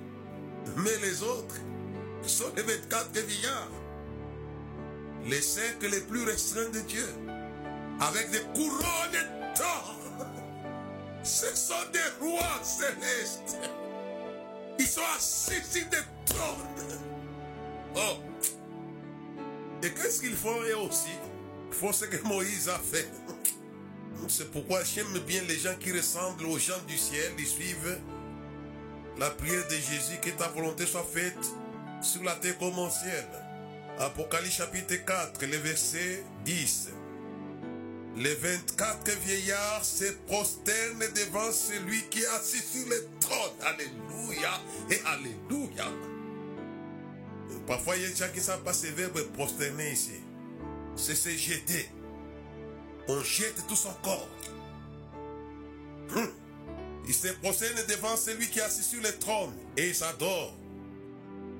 Mais 0.76 0.96
les 1.02 1.22
autres 1.22 1.56
sont 2.26 2.52
les 2.56 2.62
24 2.62 3.12
vieillards 3.12 3.70
les 5.26 5.40
cercles 5.40 5.88
les 5.88 6.00
plus 6.00 6.24
restreints 6.24 6.70
de 6.70 6.80
Dieu, 6.80 7.08
avec 8.00 8.30
des 8.30 8.42
couronnes 8.54 9.54
d'or. 9.56 9.94
Ce 11.22 11.56
sont 11.56 11.74
des 11.92 12.24
rois 12.26 12.60
célestes. 12.62 13.56
Ils 14.78 14.86
sont 14.86 15.00
assis 15.16 15.62
sur 15.70 15.88
des 15.88 15.96
trônes. 16.26 17.00
Oh. 17.96 18.16
Et 19.82 19.90
qu'est-ce 19.90 20.20
qu'ils 20.20 20.36
font 20.36 20.60
eux 20.60 20.76
aussi? 20.78 21.12
Font 21.80 21.92
ce 21.92 22.04
que 22.04 22.22
Moïse 22.28 22.68
a 22.68 22.78
fait. 22.78 23.08
C'est 24.28 24.50
pourquoi 24.52 24.84
j'aime 24.84 25.18
bien 25.26 25.42
les 25.48 25.58
gens 25.58 25.74
qui 25.78 25.92
ressemblent 25.92 26.46
aux 26.46 26.58
gens 26.58 26.80
du 26.86 26.96
ciel. 26.96 27.32
Ils 27.38 27.46
suivent 27.46 27.98
la 29.18 29.30
prière 29.30 29.66
de 29.66 29.74
Jésus, 29.74 30.18
que 30.22 30.30
ta 30.30 30.48
volonté 30.48 30.86
soit 30.86 31.04
faite 31.04 31.46
sur 32.00 32.22
la 32.22 32.34
terre 32.36 32.56
comme 32.58 32.78
au 32.78 32.88
ciel. 32.90 33.26
Apocalypse 33.98 34.56
chapitre 34.56 34.94
4, 35.04 35.44
le 35.46 35.56
verset 35.58 36.24
10. 36.44 36.90
Les 38.16 38.34
24 38.34 39.10
vieillards 39.24 39.84
se 39.84 40.12
prosternent 40.26 41.12
devant 41.14 41.50
celui 41.50 42.02
qui 42.04 42.20
est 42.20 42.26
assis 42.26 42.62
sur 42.62 42.88
le 42.88 43.08
trône. 43.20 43.52
Alléluia 43.62 44.60
et 44.90 45.00
Alléluia. 45.06 45.86
Parfois, 47.66 47.96
il 47.96 48.02
y 48.02 48.06
a 48.06 48.08
des 48.08 48.16
gens 48.16 48.30
qui 48.32 48.38
ne 48.38 48.44
savent 48.44 48.62
pas 48.62 48.72
ce 48.72 48.86
verbe 48.88 49.20
prosterner 49.32 49.92
ici. 49.92 50.23
C'est 50.96 51.14
se 51.14 51.30
jeter. 51.30 51.88
On 53.08 53.22
jette 53.22 53.66
tout 53.68 53.76
son 53.76 53.92
corps. 54.02 54.28
Hum. 56.14 56.30
Il 57.06 57.14
se 57.14 57.28
prosterne 57.28 57.78
devant 57.88 58.16
celui 58.16 58.48
qui 58.48 58.60
est 58.60 58.62
assis 58.62 58.82
sur 58.82 59.02
le 59.02 59.18
trône 59.18 59.52
et 59.76 59.88
il 59.88 59.94
s'adore 59.94 60.54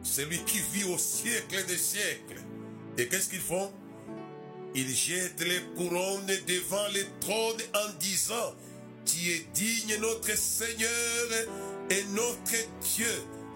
celui 0.04 0.38
qui 0.44 0.58
vit 0.72 0.84
au 0.84 0.98
siècle 0.98 1.64
des 1.66 1.78
siècles. 1.78 2.40
Et 2.98 3.08
qu'est-ce 3.08 3.30
qu'ils 3.30 3.40
font? 3.40 3.72
Ils 4.74 4.94
jettent 4.94 5.40
les 5.40 5.60
couronnes 5.76 6.26
devant 6.46 6.88
le 6.92 7.04
trône 7.20 7.60
en 7.74 7.98
disant, 7.98 8.54
Tu 9.04 9.30
es 9.30 9.46
digne 9.54 9.96
notre 10.00 10.36
Seigneur 10.36 10.88
et 11.90 12.04
notre 12.12 12.68
Dieu 12.94 13.12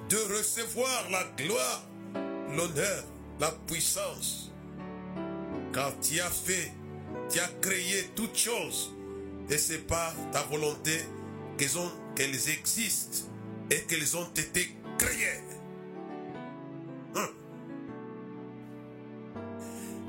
de 0.09 0.17
recevoir 0.37 1.11
la 1.11 1.25
gloire, 1.37 1.89
l'honneur, 2.57 3.05
la 3.41 3.51
puissance. 3.67 4.48
Car 5.73 5.93
tu 6.01 6.21
as 6.21 6.31
fait, 6.31 6.73
tu 7.31 7.39
as 7.41 7.49
créé 7.61 8.11
toutes 8.15 8.37
choses. 8.37 8.95
Et 9.51 9.59
c'est 9.59 9.87
par 9.87 10.15
ta 10.33 10.43
volonté 10.43 11.01
qu'elles, 11.57 11.79
ont, 11.79 11.91
qu'elles 12.15 12.51
existent 12.51 13.29
et 13.71 13.81
qu'elles 13.83 14.17
ont 14.17 14.29
été 14.35 14.77
créées. 14.99 15.43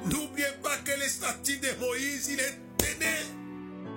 N'oubliez 0.06 0.46
pas 0.64 0.78
que 0.78 0.98
les 1.00 1.10
statues 1.10 1.58
de 1.58 1.68
Moïse, 1.80 2.30
il 2.32 2.40
était 2.40 2.98
né. 3.00 3.16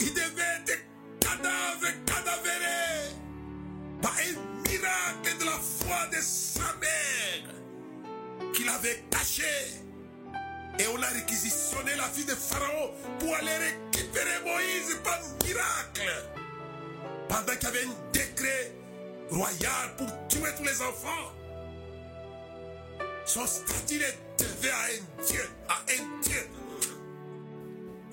Il 0.01 0.13
devait 0.13 0.63
être 0.67 0.85
cadavre, 1.21 1.87
cadavéré. 2.05 3.15
Par 4.01 4.15
un 4.17 4.69
miracle 4.69 5.39
de 5.39 5.45
la 5.45 5.59
foi 5.59 6.07
de 6.11 6.21
sa 6.21 6.75
mère 6.81 7.55
qu'il 8.53 8.69
avait 8.69 9.05
caché. 9.11 9.45
Et 10.79 10.87
on 10.87 11.03
a 11.03 11.07
réquisitionné 11.09 11.95
la 11.97 12.05
fille 12.05 12.25
de 12.25 12.35
Pharaon 12.35 12.91
pour 13.19 13.35
aller 13.37 13.57
récupérer 13.57 14.41
Moïse 14.45 14.97
par 15.05 15.19
miracle. 15.45 16.11
Pendant 17.29 17.53
qu'il 17.55 17.63
y 17.63 17.67
avait 17.67 17.85
un 17.85 18.11
décret 18.13 18.73
royal 19.31 19.97
pour 19.97 20.07
tuer 20.29 20.51
tous 20.57 20.65
les 20.65 20.81
enfants. 20.83 21.33
Son 23.25 23.47
statut 23.47 24.03
est 24.03 24.19
devait 24.39 24.71
à 24.71 24.85
un 24.85 25.25
Dieu, 25.25 25.49
à 25.69 25.79
un 25.93 26.21
Dieu. 26.23 26.49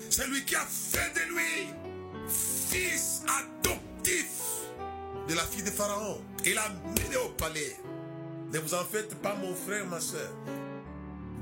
C'est 0.08 0.26
lui 0.26 0.44
qui 0.44 0.54
a 0.54 0.66
fait 0.66 1.12
de 1.14 1.34
lui 1.34 1.68
fils 2.28 3.22
adoptif 3.26 4.30
de 5.28 5.34
la 5.34 5.42
fille 5.42 5.62
de 5.62 5.70
Pharaon. 5.70 6.20
Il 6.44 6.54
l'a 6.54 6.68
mené 6.68 7.16
au 7.16 7.28
palais. 7.30 7.76
Ne 8.52 8.58
vous 8.58 8.74
en 8.74 8.84
faites 8.84 9.14
pas, 9.16 9.34
mon 9.36 9.54
frère, 9.54 9.86
ma 9.86 10.00
soeur. 10.00 10.30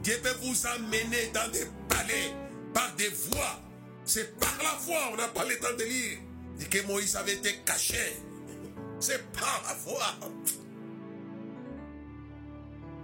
Dieu 0.08 0.16
peut 0.22 0.36
vous 0.40 0.66
amener 0.66 1.26
dans 1.34 1.50
des 1.52 1.66
palais 1.86 2.32
par 2.72 2.94
des 2.96 3.10
voies. 3.10 3.60
C'est 4.06 4.40
par 4.40 4.56
la 4.62 4.70
foi, 4.70 4.96
on 5.12 5.16
n'a 5.16 5.28
pas 5.28 5.44
le 5.44 5.58
temps 5.58 5.76
de 5.78 5.84
lire. 5.84 6.18
Dit 6.56 6.66
que 6.66 6.86
Moïse 6.86 7.14
avait 7.14 7.34
été 7.34 7.56
caché. 7.66 8.16
C'est 9.00 9.22
par 9.32 9.62
la 9.68 9.74
foi. 9.74 10.00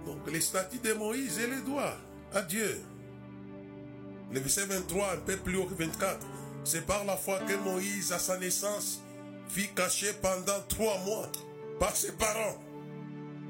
Donc 0.07 0.17
les 0.31 0.41
statuts 0.41 0.79
de 0.79 0.93
Moïse 0.93 1.37
et 1.37 1.45
les 1.45 1.61
doigts 1.61 1.95
à 2.33 2.41
Dieu. 2.41 2.81
Le 4.31 4.39
verset 4.39 4.65
23, 4.65 5.13
un 5.13 5.17
peu 5.17 5.37
plus 5.37 5.57
haut 5.57 5.65
que 5.65 5.75
24. 5.75 6.25
C'est 6.63 6.87
par 6.87 7.05
la 7.05 7.17
foi 7.17 7.37
que 7.41 7.53
Moïse, 7.53 8.13
à 8.13 8.17
sa 8.17 8.39
naissance, 8.39 9.03
fut 9.47 9.67
caché 9.75 10.11
pendant 10.23 10.59
trois 10.69 10.97
mois 11.05 11.31
par 11.79 11.95
ses 11.95 12.13
parents. 12.13 12.59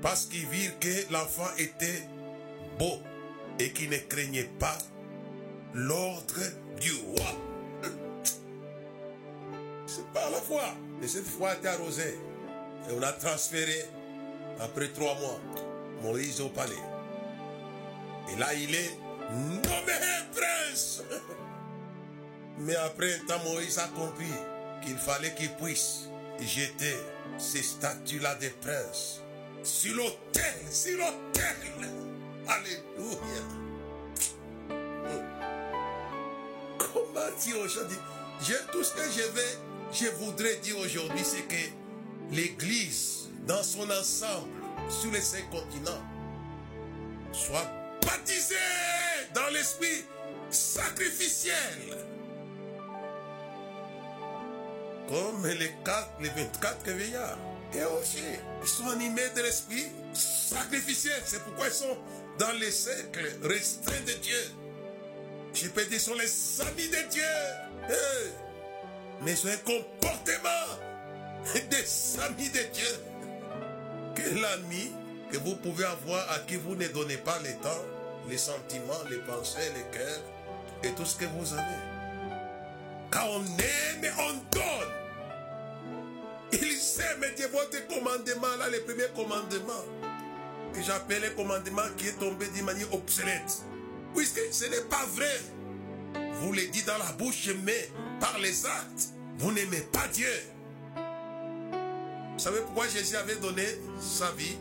Parce 0.01 0.25
qu'ils 0.25 0.45
virent 0.47 0.77
que 0.79 1.09
l'enfant 1.13 1.47
était 1.57 2.03
beau 2.77 2.99
et 3.59 3.71
qu'il 3.71 3.89
ne 3.89 3.97
craignait 3.97 4.49
pas 4.59 4.77
l'ordre 5.73 6.41
du 6.79 6.91
roi. 6.93 7.25
C'est 9.87 10.05
par 10.13 10.29
la 10.29 10.37
foi. 10.37 10.63
Et 11.01 11.07
cette 11.07 11.27
foi 11.27 11.51
a 11.51 11.55
été 11.55 11.67
arrosée. 11.67 12.17
Et 12.89 12.93
on 12.97 13.01
a 13.01 13.11
transféré, 13.13 13.85
après 14.59 14.89
trois 14.89 15.15
mois, 15.19 15.39
Moïse 16.03 16.41
au 16.41 16.49
palais. 16.49 16.73
Et 18.31 18.39
là, 18.39 18.53
il 18.53 18.73
est 18.73 18.97
nommé 19.31 19.93
prince. 20.33 21.03
Mais 22.59 22.75
après 22.75 23.15
un 23.15 23.25
temps, 23.25 23.43
Moïse 23.43 23.79
a 23.79 23.87
compris 23.89 24.25
qu'il 24.83 24.97
fallait 24.97 25.33
qu'il 25.35 25.53
puisse 25.55 26.09
jeter 26.39 26.95
ces 27.37 27.63
statues-là 27.63 28.35
des 28.35 28.49
princes 28.49 29.21
sur 29.63 29.95
l'autel, 29.95 30.53
sur 30.69 30.97
l'autel. 30.97 32.14
Alléluia. 32.47 33.65
dire 37.39 37.57
aujourd'hui, 37.59 37.97
tout 38.71 38.83
ce 38.83 38.93
que 38.93 39.03
je 39.11 39.27
vais, 39.31 39.59
je 39.91 40.07
voudrais 40.23 40.55
dire 40.57 40.77
aujourd'hui, 40.77 41.23
c'est 41.23 41.43
que 41.43 42.35
l'Église, 42.35 43.29
dans 43.47 43.63
son 43.63 43.89
ensemble, 43.89 44.49
sur 44.89 45.11
les 45.11 45.21
cinq 45.21 45.49
continents, 45.49 46.01
soit 47.31 47.65
baptisée 48.01 48.55
dans 49.33 49.47
l'esprit 49.53 50.05
sacrificiel. 50.49 51.97
Comme 55.07 55.45
les, 55.45 55.71
quatre, 55.83 56.13
les 56.19 56.29
24 56.29 56.89
veillards. 56.91 57.37
Et 57.73 57.83
aussi, 57.83 58.23
ils 58.61 58.67
sont 58.67 58.87
animés 58.87 59.29
de 59.35 59.41
l'esprit 59.41 59.85
sacrificiel. 60.13 61.21
C'est 61.25 61.43
pourquoi 61.43 61.67
ils 61.67 61.73
sont 61.73 61.97
dans 62.39 62.51
les 62.59 62.71
cercles 62.71 63.39
restreints 63.43 64.01
de 64.05 64.13
Dieu. 64.21 64.51
Je 65.53 65.67
peux 65.69 65.85
dire, 65.85 65.99
sont 65.99 66.15
les 66.15 66.61
amis 66.61 66.89
de 66.89 67.09
Dieu. 67.09 67.23
Mais 69.21 69.33
ont 69.33 69.49
un 69.49 69.57
comportement 69.57 70.49
des 71.53 72.19
amis 72.21 72.49
de 72.49 72.61
Dieu. 72.73 72.99
Que 74.15 74.39
l'ami 74.39 74.91
que 75.31 75.37
vous 75.37 75.55
pouvez 75.55 75.85
avoir 75.85 76.31
à 76.31 76.39
qui 76.39 76.55
vous 76.55 76.75
ne 76.75 76.87
donnez 76.87 77.17
pas 77.17 77.39
le 77.39 77.51
temps, 77.61 77.83
les 78.29 78.37
sentiments, 78.37 78.93
les 79.09 79.17
pensées, 79.19 79.71
les 79.75 79.97
cœurs 79.97 80.21
et 80.83 80.89
tout 80.91 81.05
ce 81.05 81.15
que 81.15 81.25
vous 81.25 81.53
avez. 81.53 81.95
Quand 83.11 83.27
on 83.29 83.43
aime, 83.43 84.13
on 84.19 84.33
donne. 84.51 84.91
Ils 86.51 87.01
aiment 87.01 87.33
Dieu, 87.35 87.47
votre 87.47 87.87
commandement, 87.87 88.55
là, 88.57 88.69
le 88.69 88.81
premier 88.81 89.07
commandement, 89.15 89.83
j'appelle 90.83 91.21
le 91.21 91.29
commandement 91.31 91.83
qui 91.97 92.07
est 92.07 92.19
tombé 92.19 92.47
d'une 92.47 92.65
manière 92.65 92.93
obsolète. 92.93 93.63
Puisque 94.15 94.41
ce 94.51 94.65
n'est 94.65 94.87
pas 94.89 95.05
vrai. 95.13 95.39
Vous 96.41 96.53
le 96.53 96.65
dites 96.67 96.85
dans 96.85 96.97
la 96.97 97.11
bouche, 97.13 97.49
mais 97.63 97.89
par 98.19 98.37
les 98.39 98.65
actes, 98.65 99.09
vous 99.37 99.51
n'aimez 99.51 99.81
pas 99.91 100.07
Dieu. 100.13 100.31
Vous 102.33 102.39
savez 102.39 102.59
pourquoi 102.61 102.87
Jésus 102.87 103.15
avait 103.15 103.35
donné 103.37 103.65
sa 103.99 104.31
vie 104.31 104.57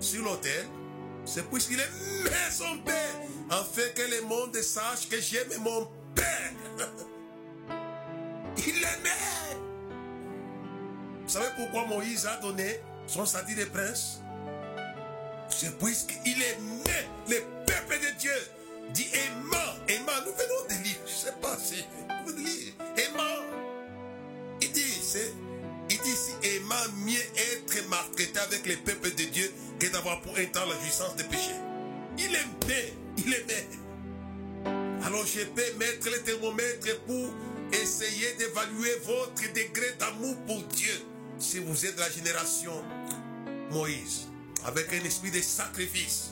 sur 0.00 0.24
l'autel? 0.24 0.66
C'est 1.24 1.48
puisqu'il 1.50 1.78
aimait 1.78 2.50
son 2.50 2.78
Père, 2.78 3.14
afin 3.50 3.88
que 3.94 4.02
le 4.02 4.22
monde 4.26 4.56
sache 4.56 5.08
que 5.08 5.20
j'aime 5.20 5.60
mon 5.60 5.88
Père. 6.14 6.52
Il 8.66 8.74
l'aimait. 8.74 9.58
Vous 11.22 11.28
savez 11.28 11.48
pourquoi 11.56 11.84
Moïse 11.86 12.26
a 12.26 12.40
donné 12.40 12.80
son 13.06 13.26
statut 13.26 13.54
de 13.54 13.64
prince? 13.64 14.22
C'est 15.60 15.76
puisqu'il 15.76 16.40
aimait 16.40 17.08
le 17.28 17.42
peuple 17.66 17.98
de 18.00 18.20
Dieu. 18.20 18.30
Dit 18.94 19.08
aimant, 19.12 19.74
aimant. 19.88 20.12
Nous 20.24 20.32
venons 20.32 20.64
de 20.68 20.84
lire, 20.84 20.96
je 21.04 21.12
ne 21.12 21.18
sais 21.18 21.34
pas 21.42 21.58
si 21.60 21.84
vous 22.24 22.36
lire. 22.36 22.74
Aimant. 22.96 23.42
Il 24.60 24.70
dit, 24.70 25.00
c'est, 25.02 25.34
il 25.90 25.98
dit 25.98 26.48
aimant 26.54 26.74
mieux 27.04 27.18
être 27.18 27.88
maltraité 27.88 28.38
avec 28.38 28.66
le 28.66 28.76
peuple 28.76 29.10
de 29.16 29.24
Dieu 29.24 29.52
que 29.80 29.88
d'avoir 29.88 30.20
pour 30.20 30.38
un 30.38 30.44
temps 30.44 30.64
la 30.64 30.78
jouissance 30.78 31.16
des 31.16 31.24
péchés. 31.24 31.58
Il 32.18 32.32
aimait, 32.36 32.94
il 33.16 33.34
aimait. 33.34 33.68
Alors 35.04 35.26
je 35.26 35.40
peux 35.40 35.76
mettre 35.76 36.08
le 36.08 36.22
thermomètre 36.22 37.00
pour 37.00 37.34
essayer 37.72 38.32
d'évaluer 38.34 38.96
votre 39.06 39.52
degré 39.52 39.92
d'amour 39.98 40.36
pour 40.46 40.62
Dieu. 40.68 40.94
Si 41.40 41.58
vous 41.58 41.84
êtes 41.84 41.98
la 41.98 42.10
génération 42.10 42.84
Moïse, 43.72 44.28
avec 44.64 44.92
un 44.92 45.04
esprit 45.04 45.30
de 45.30 45.40
sacrifice. 45.40 46.30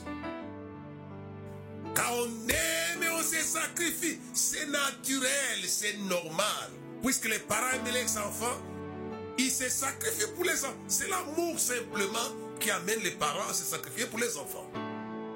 Quand 1.95 2.13
on 2.13 2.49
aime, 2.49 3.11
on 3.17 3.23
se 3.23 3.41
sacrifie. 3.41 4.19
C'est 4.33 4.67
naturel, 4.67 5.59
c'est 5.67 5.97
normal. 5.97 6.69
Puisque 7.03 7.25
les 7.25 7.39
parents 7.39 7.71
aiment 7.73 7.93
les 7.93 8.17
enfants, 8.17 8.61
ils 9.37 9.51
se 9.51 9.69
sacrifient 9.69 10.31
pour 10.35 10.43
les 10.43 10.63
enfants. 10.65 10.77
C'est 10.87 11.09
l'amour 11.09 11.59
simplement 11.59 12.29
qui 12.59 12.71
amène 12.71 12.99
les 12.99 13.11
parents 13.11 13.49
à 13.49 13.53
se 13.53 13.63
sacrifier 13.63 14.05
pour 14.05 14.19
les 14.19 14.37
enfants. 14.37 14.69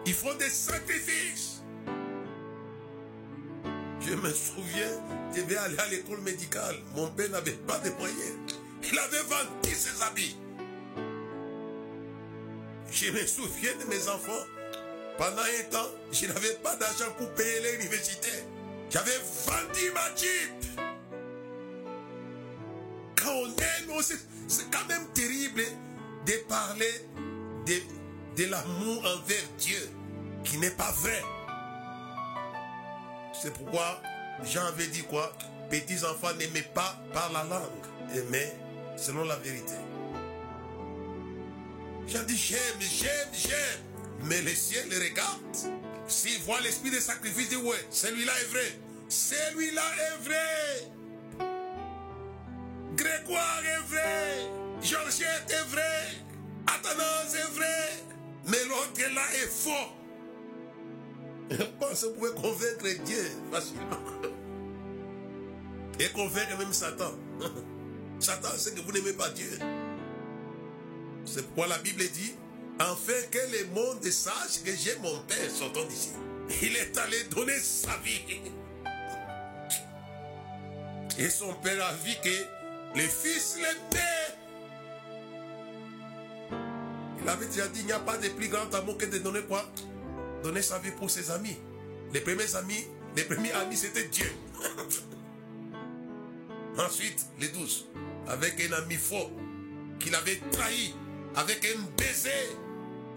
Ils 0.05 0.13
font 0.13 0.33
des 0.35 0.49
sacrifices. 0.49 1.61
Je 4.01 4.15
me 4.15 4.33
souviens, 4.33 4.91
je 5.35 5.41
vais 5.41 5.57
aller 5.57 5.77
à 5.77 5.87
l'école 5.87 6.21
médicale. 6.21 6.75
Mon 6.95 7.07
père 7.11 7.29
n'avait 7.29 7.51
pas 7.51 7.77
de 7.79 7.91
moyens. 7.91 8.37
Il 8.83 8.97
avait 8.97 9.23
vendu 9.23 9.73
ses 9.73 10.01
habits. 10.01 10.35
Je 12.91 13.09
me 13.09 13.25
souviens 13.25 13.71
de 13.79 13.85
mes 13.85 14.07
enfants. 14.09 14.45
Pendant 15.17 15.41
un 15.41 15.63
temps, 15.71 15.89
je 16.11 16.25
n'avais 16.25 16.53
pas 16.55 16.75
d'argent 16.75 17.11
pour 17.17 17.29
payer 17.31 17.71
l'université. 17.71 18.29
J'avais 18.89 19.17
vendu 19.45 19.91
ma 19.93 20.15
Jeep. 20.15 20.81
Quand 23.15 23.31
on 23.31 23.47
aime, 23.47 24.01
c'est 24.47 24.69
quand 24.69 24.85
même 24.89 25.07
terrible 25.13 25.63
de 26.25 26.33
parler 26.49 26.91
de, 27.65 28.43
de 28.43 28.49
l'amour 28.49 28.99
envers 28.99 29.43
Dieu 29.57 29.89
qui 30.43 30.57
n'est 30.57 30.71
pas 30.71 30.91
vrai. 30.91 31.23
C'est 33.41 33.53
pourquoi 33.53 34.01
Jean 34.43 34.65
avait 34.65 34.87
dit 34.87 35.03
quoi? 35.03 35.31
Petits 35.69 36.03
enfants 36.03 36.33
n'aimez 36.37 36.63
pas 36.73 36.99
par 37.13 37.31
la 37.31 37.43
langue, 37.45 38.15
aimez 38.15 38.51
selon 38.97 39.23
la 39.23 39.37
vérité. 39.37 39.75
Jean 42.07 42.23
dit 42.23 42.37
j'aime, 42.37 42.59
j'aime, 42.79 43.29
j'aime. 43.33 43.81
Mais 44.23 44.41
le 44.41 44.53
ciel 44.53 44.87
le 44.89 44.97
regarde. 44.97 45.41
S'il 46.07 46.41
voit 46.41 46.59
l'esprit 46.61 46.91
de 46.91 46.99
sacrifice, 46.99 47.47
il 47.51 47.57
dit 47.57 47.63
ouais, 47.63 47.85
celui-là 47.89 48.33
est 48.41 48.51
vrai. 48.51 48.79
Celui-là 49.09 49.81
est 49.97 50.23
vrai. 50.23 50.91
Grégoire 52.95 53.61
est 53.65 53.87
vrai. 53.87 54.49
Georgette 54.81 55.49
est 55.49 55.69
vrai. 55.69 56.07
Athanas 56.67 57.35
est 57.35 57.51
vrai. 57.53 58.03
Mais 58.47 58.63
l'autre 58.67 59.13
là 59.13 59.21
est 59.35 59.47
faux. 59.47 59.91
Pensez 61.79 62.07
que 62.07 62.11
vous 62.11 62.19
pouvez 62.19 62.33
convaincre 62.33 63.03
Dieu 63.05 63.31
facilement. 63.51 63.97
Et 65.99 66.09
convaincre 66.09 66.57
même 66.57 66.73
Satan. 66.73 67.11
Satan 68.19 68.49
sait 68.57 68.71
que 68.71 68.81
vous 68.81 68.91
n'aimez 68.91 69.13
pas 69.13 69.29
Dieu. 69.29 69.59
C'est 71.25 71.45
pourquoi 71.45 71.67
la 71.67 71.77
Bible 71.79 72.03
dit, 72.13 72.33
afin 72.79 73.21
que 73.29 73.39
le 73.51 73.67
monde 73.73 74.03
sache 74.05 74.63
que 74.63 74.71
j'ai 74.75 74.95
mon 75.01 75.19
Père 75.23 75.51
sortant 75.51 75.85
d'ici. 75.85 76.11
Il 76.61 76.75
est 76.75 76.97
allé 76.97 77.23
donner 77.25 77.57
sa 77.59 77.95
vie. 77.97 78.21
Et 81.17 81.29
son 81.29 81.53
Père 81.55 81.85
a 81.85 81.93
vu 81.93 82.11
que 82.23 82.97
le 82.97 83.07
Fils 83.07 83.57
l'aimait. 83.57 84.37
Il 87.21 87.29
avait 87.29 87.45
déjà 87.45 87.67
dit, 87.67 87.81
il 87.81 87.85
n'y 87.85 87.91
a 87.91 87.99
pas 87.99 88.17
de 88.17 88.29
plus 88.29 88.47
grand 88.47 88.73
amour 88.73 88.97
que 88.97 89.05
de 89.05 89.19
donner 89.19 89.41
quoi? 89.41 89.63
Donner 90.43 90.61
sa 90.61 90.79
vie 90.79 90.91
pour 90.91 91.09
ses 91.09 91.29
amis. 91.29 91.57
Les 92.13 92.21
premiers 92.21 92.55
amis, 92.55 92.85
les 93.15 93.23
premiers 93.23 93.51
amis, 93.53 93.77
c'était 93.77 94.07
Dieu. 94.07 94.31
Ensuite, 96.77 97.25
les 97.39 97.49
douze, 97.49 97.85
avec 98.27 98.59
un 98.61 98.73
ami 98.73 98.95
faux 98.95 99.29
qu'il 99.99 100.15
avait 100.15 100.41
trahi, 100.51 100.95
avec 101.35 101.65
un 101.65 101.81
baiser 101.97 102.57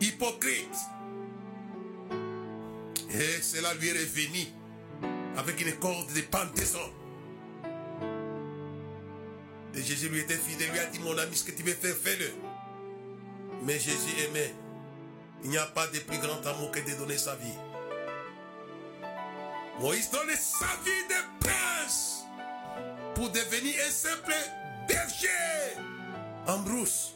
hypocrite. 0.01 0.77
Et 3.11 3.43
cela 3.43 3.75
lui 3.75 3.89
est 3.89 3.93
revenu 3.93 4.47
avec 5.37 5.61
une 5.61 5.73
corde 5.75 6.13
de 6.13 6.21
pendaison. 6.23 6.93
Et 9.77 9.83
Jésus 9.83 10.09
lui 10.09 10.21
était 10.21 10.37
fidèle, 10.37 10.71
lui 10.71 10.79
a 10.79 10.87
dit, 10.87 11.01
mon 11.01 11.17
ami, 11.19 11.35
ce 11.35 11.45
que 11.45 11.51
tu 11.51 11.63
veux 11.63 11.75
faire, 11.75 11.95
fais-le. 11.95 12.31
Mais 13.63 13.79
Jésus 13.79 14.21
aimait. 14.29 14.55
Il 15.43 15.51
n'y 15.51 15.59
a 15.59 15.67
pas 15.67 15.87
de 15.89 15.99
plus 15.99 16.19
grand 16.19 16.45
amour 16.47 16.71
que 16.71 16.81
de 16.81 16.97
donner 16.97 17.19
sa 17.19 17.35
vie. 17.37 17.59
Moïse 19.81 20.11
donne 20.11 20.31
sa 20.37 20.67
vie 20.85 21.09
de 21.09 21.45
prince 21.47 22.25
pour 23.15 23.29
devenir 23.31 23.75
un 23.87 23.91
simple 23.91 24.35
berger 24.89 25.77
en 26.47 26.59
brousse. 26.59 27.15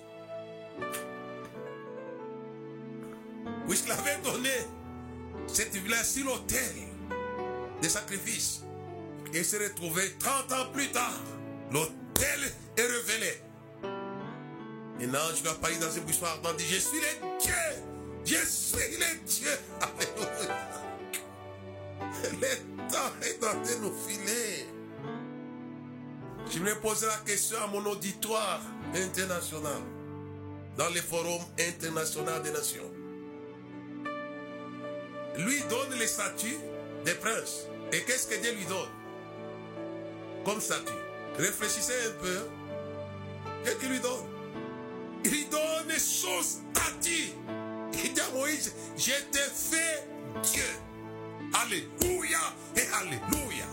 Puisqu'il 3.67 3.93
avait 3.93 4.19
donné 4.25 4.51
cette 5.47 5.75
vie-là 5.75 6.03
sur 6.05 6.25
l'autel 6.27 6.75
de 7.83 7.89
sacrifice. 7.89 8.63
Et 9.35 9.45
se 9.45 9.57
retrouvait 9.57 10.11
30 10.19 10.53
ans 10.53 10.73
plus 10.73 10.91
tard. 10.91 11.21
L'autel 11.71 12.41
est 12.77 12.83
révélé. 12.83 13.43
Un 15.01 15.15
ange 15.15 15.43
lui 15.43 15.49
a 15.49 15.55
parlé 15.55 15.77
dans 15.77 15.91
une 15.91 16.03
bouche 16.05 16.23
ardente, 16.23 16.57
dit, 16.57 16.65
je 16.65 16.79
suis 16.79 16.99
le 16.99 17.39
Dieu. 17.39 17.53
Je 18.25 18.47
suis 18.47 18.97
le 18.97 19.27
Dieu. 19.27 19.51
Alléluia. 19.81 20.57
Le 22.33 22.91
temps 22.91 23.13
est 23.23 23.45
en 23.45 23.63
train 23.63 23.77
de 23.77 23.83
nous 23.83 23.95
filer. 24.07 24.67
Je 26.51 26.59
voulais 26.59 26.75
poser 26.77 27.07
la 27.07 27.17
question 27.31 27.59
à 27.63 27.67
mon 27.67 27.85
auditoire 27.85 28.61
international, 28.95 29.83
dans 30.79 30.89
le 30.91 31.01
forum 31.01 31.43
international 31.59 32.41
des 32.43 32.53
nations. 32.53 32.91
Lui 35.37 35.61
donne 35.69 35.99
les 35.99 36.07
statuts 36.07 36.59
des 37.05 37.15
princes. 37.15 37.67
Et 37.93 38.03
qu'est-ce 38.03 38.29
que 38.29 38.41
Dieu 38.41 38.53
lui 38.53 38.65
donne? 38.65 38.89
Comme 40.45 40.61
statut. 40.61 40.93
Réfléchissez 41.37 41.93
un 42.07 42.23
peu. 42.23 42.39
Qu'est-ce 43.65 43.77
qu'il 43.77 43.89
lui 43.91 44.01
donne? 44.01 44.25
Il 45.25 45.31
lui 45.33 45.47
donne 45.47 45.99
son 45.99 46.43
statut. 46.43 47.33
Il 48.05 48.13
dit 48.13 48.21
à 48.21 48.31
Moïse, 48.37 48.73
je 48.97 49.13
t'ai 49.33 49.39
fait 49.39 50.09
Dieu. 50.43 50.63
Alléluia 51.55 52.39
et 52.77 52.87
Alléluia. 53.01 53.67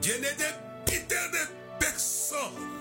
Dieu 0.00 0.14
n'est 0.18 0.34
dépité 0.34 1.14
de 1.14 1.78
personne. 1.78 2.73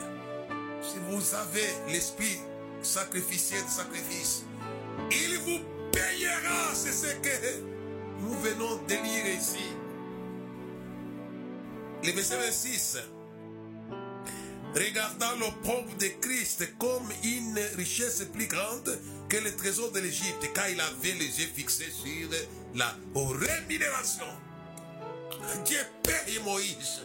Si 0.84 1.00
vous 1.10 1.36
avez 1.36 1.92
l'esprit 1.92 2.38
sacrificiel 2.82 3.64
de 3.64 3.70
sacrifice, 3.70 4.44
il 5.12 5.38
vous 5.40 5.60
payera. 5.92 6.74
C'est 6.74 6.92
ce 6.92 7.14
que 7.16 7.64
nous 8.20 8.34
venons 8.40 8.76
de 8.84 8.94
lire 8.94 9.40
ici. 9.40 9.64
Le 12.04 12.12
verset 12.12 12.38
26. 12.38 12.98
Regardant 14.76 15.36
l'opprobre 15.40 15.96
de 16.00 16.08
Christ 16.20 16.78
comme 16.78 17.08
une 17.24 17.60
richesse 17.78 18.26
plus 18.34 18.48
grande 18.48 19.00
que 19.30 19.38
le 19.38 19.56
trésor 19.56 19.92
de 19.92 20.00
l'Égypte, 20.00 20.52
car 20.54 20.68
il 20.70 20.82
avait 20.82 21.14
les 21.14 21.42
yeux 21.42 21.50
fixés 21.56 21.92
sur 21.92 22.30
la 22.76 22.94
rémunération. 23.16 24.26
Dieu 25.66 25.80
paye 26.04 26.40
Moïse. 26.44 27.02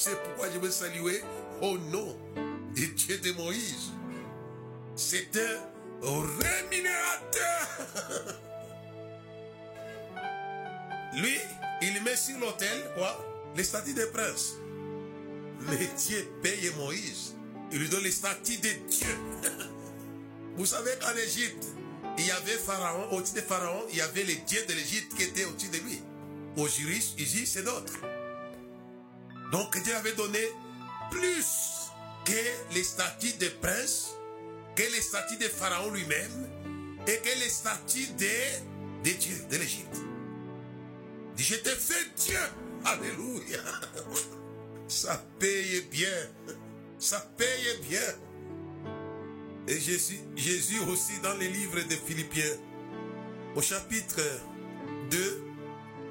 C'est 0.00 0.16
pourquoi 0.22 0.48
je 0.48 0.60
veux 0.60 0.70
saluer 0.70 1.24
au 1.60 1.76
nom 1.76 2.16
de 2.76 2.84
Dieu 2.84 3.18
de 3.18 3.32
Moïse. 3.32 3.90
C'est 4.94 5.36
un 5.36 5.58
rémunérateur. 6.38 7.66
Lui, 11.14 11.36
il 11.82 12.00
met 12.04 12.14
sur 12.14 12.38
l'autel 12.38 12.92
quoi 12.94 13.18
Les 13.56 13.64
statuts 13.64 13.94
des 13.94 14.06
princes. 14.06 14.54
Mais 15.62 15.88
Dieu 16.06 16.28
paye 16.44 16.70
Moïse. 16.76 17.34
Il 17.72 17.80
lui 17.80 17.88
donne 17.88 18.04
les 18.04 18.12
statuts 18.12 18.58
de 18.58 18.70
Dieu. 18.88 19.16
Vous 20.56 20.66
savez 20.66 20.92
qu'en 21.00 21.16
Égypte, 21.16 21.66
il 22.18 22.24
y 22.24 22.30
avait 22.30 22.52
Pharaon, 22.52 23.16
au-dessus 23.16 23.34
de 23.34 23.40
Pharaon, 23.40 23.82
il 23.90 23.96
y 23.96 24.00
avait 24.00 24.22
les 24.22 24.36
dieux 24.36 24.64
de 24.64 24.74
l'Égypte 24.74 25.16
qui 25.16 25.24
étaient 25.24 25.44
au-dessus 25.44 25.70
de 25.70 25.78
lui. 25.78 26.00
Aux 26.56 26.68
juristes, 26.68 27.18
ici, 27.18 27.48
c'est 27.48 27.64
d'autres. 27.64 27.98
Donc 29.52 29.82
Dieu 29.82 29.94
avait 29.96 30.14
donné 30.14 30.40
plus 31.10 31.90
que 32.24 32.74
les 32.74 32.82
statuts 32.82 33.36
des 33.38 33.50
princes, 33.50 34.14
que 34.74 34.82
les 34.82 35.00
statuts 35.00 35.38
de 35.38 35.48
Pharaon 35.48 35.90
lui-même, 35.90 36.48
et 37.06 37.16
que 37.18 37.40
les 37.40 37.48
statuts 37.48 38.12
des, 38.18 38.42
des 39.02 39.14
dieux 39.14 39.44
de 39.50 39.56
l'Égypte. 39.56 39.96
Je 41.36 41.54
t'ai 41.54 41.70
fait 41.70 42.10
Dieu. 42.16 42.38
Alléluia. 42.84 43.60
Ça 44.88 45.24
paye 45.38 45.82
bien. 45.90 46.08
Ça 46.98 47.20
paye 47.36 47.78
bien. 47.88 48.00
Et 49.68 49.78
Jésus, 49.78 50.18
Jésus 50.34 50.80
aussi 50.80 51.20
dans 51.22 51.34
les 51.34 51.48
livres 51.48 51.80
de 51.80 51.94
Philippiens, 51.94 52.56
au 53.54 53.62
chapitre 53.62 54.22
2, 55.10 55.42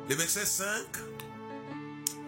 le 0.09 0.15
verset 0.15 0.45
5, 0.45 0.65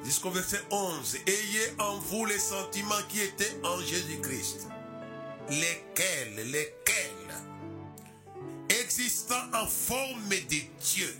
jusqu'au 0.09 0.31
verset 0.31 0.61
11, 0.71 1.17
ayez 1.27 1.71
en 1.77 1.99
vous 1.99 2.25
les 2.25 2.39
sentiments 2.39 3.03
qui 3.09 3.21
étaient 3.21 3.55
en 3.63 3.79
Jésus-Christ, 3.79 4.67
lesquels, 5.51 6.49
lesquels, 6.49 7.35
existant 8.69 9.43
en 9.53 9.67
forme 9.67 10.29
de 10.29 10.61
Dieu, 10.81 11.15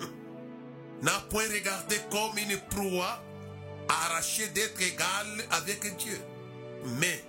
n'a 1.02 1.12
point 1.30 1.44
regardé 1.44 1.94
comme 2.10 2.36
une 2.38 2.58
proie 2.70 3.22
arrachée 3.88 4.48
d'être 4.48 4.82
égal 4.82 5.46
avec 5.52 5.96
Dieu, 5.98 6.18
mais 6.98 7.22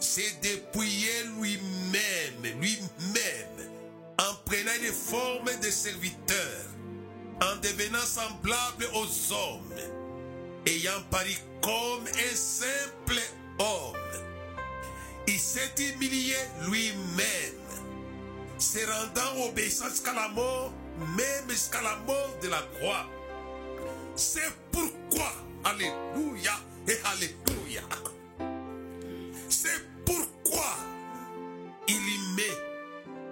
s'est 0.00 0.38
dépouillé 0.40 1.24
lui-même, 1.38 2.58
lui-même, 2.58 3.70
en 4.18 4.34
prenant 4.46 4.72
une 4.82 4.90
forme 4.90 5.50
de 5.62 5.70
serviteur, 5.70 6.64
en 7.42 7.56
devenant 7.56 8.06
semblable 8.06 8.88
aux 8.94 9.32
hommes, 9.34 9.97
ayant 10.66 11.02
paru 11.10 11.36
comme 11.62 12.06
un 12.06 12.36
simple 12.36 13.20
homme. 13.58 13.96
Il 15.26 15.38
s'est 15.38 15.74
humilié 15.78 16.36
lui-même, 16.68 17.54
se 18.58 18.78
rendant 18.78 19.48
obéissant 19.48 19.88
jusqu'à 19.88 20.14
la 20.14 20.28
mort, 20.28 20.72
même 21.16 21.50
jusqu'à 21.50 21.82
la 21.82 21.96
mort 22.06 22.36
de 22.42 22.48
la 22.48 22.62
croix. 22.78 23.06
C'est 24.16 24.52
pourquoi, 24.72 25.32
Alléluia 25.64 26.52
et 26.88 26.96
Alléluia. 27.04 27.82
C'est 29.48 29.84
pourquoi 30.04 30.76
il 31.88 31.94
y 31.94 32.34
met 32.36 32.58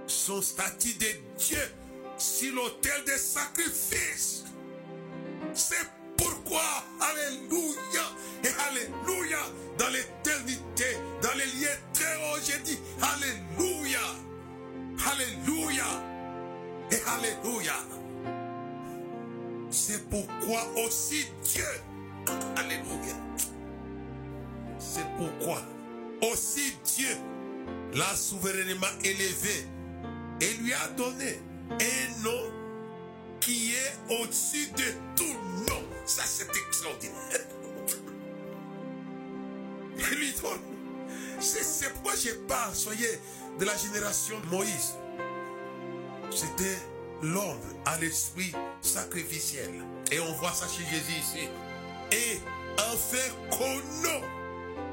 son 0.06 0.42
statut 0.42 0.94
de 0.94 1.06
Dieu 1.38 1.58
sur 2.18 2.54
l'autel 2.54 3.04
des 3.04 3.18
sacrifices. 3.18 4.44
C'est 5.54 5.88
pourquoi, 6.16 6.62
Alléluia 7.00 8.05
et 8.44 8.48
Alléluia, 8.68 9.38
dans 9.79 9.88
l'éternité, 9.88 10.96
dans 11.22 11.33
les 11.37 11.46
lieux 11.61 11.79
très 11.92 12.14
hauts, 12.16 12.40
j'ai 12.44 12.59
dit 12.61 12.79
Alléluia, 13.02 14.00
Alléluia 15.11 15.85
et 16.90 17.00
Alléluia. 17.07 17.74
C'est 19.70 20.09
pourquoi 20.09 20.62
aussi 20.85 21.26
Dieu, 21.44 21.64
Alléluia. 22.57 23.14
C'est 24.79 25.07
pourquoi 25.16 25.61
aussi 26.22 26.76
Dieu 26.96 27.16
l'a 27.94 28.14
souverainement 28.14 28.87
élevé 29.05 29.66
et 30.40 30.55
lui 30.62 30.72
a 30.72 30.88
donné 30.96 31.40
un 31.70 32.22
nom 32.22 32.42
qui 33.40 33.72
est 33.72 34.14
au-dessus 34.20 34.68
de 34.72 34.85
tout 35.14 35.38
nom. 35.68 35.95
Ça, 36.07 36.23
c'est 36.25 36.49
extraordinaire. 36.57 37.47
Lui 40.12 40.33
donne. 40.40 40.61
C'est 41.40 41.92
pourquoi 41.95 42.14
je 42.14 42.31
parle, 42.47 42.75
soyez 42.75 43.21
de 43.59 43.64
la 43.64 43.77
génération 43.77 44.38
de 44.40 44.47
Moïse. 44.47 44.95
C'était 46.31 46.79
l'homme 47.23 47.61
à 47.85 47.99
l'esprit 47.99 48.53
sacrificiel. 48.81 49.71
Et 50.12 50.21
on 50.21 50.33
voit 50.35 50.53
ça 50.53 50.66
chez 50.69 50.85
Jésus 50.85 51.19
ici. 51.19 51.49
Et 52.12 52.40
enfin 52.79 53.29
qu'au 53.51 53.83
nom 54.03 54.21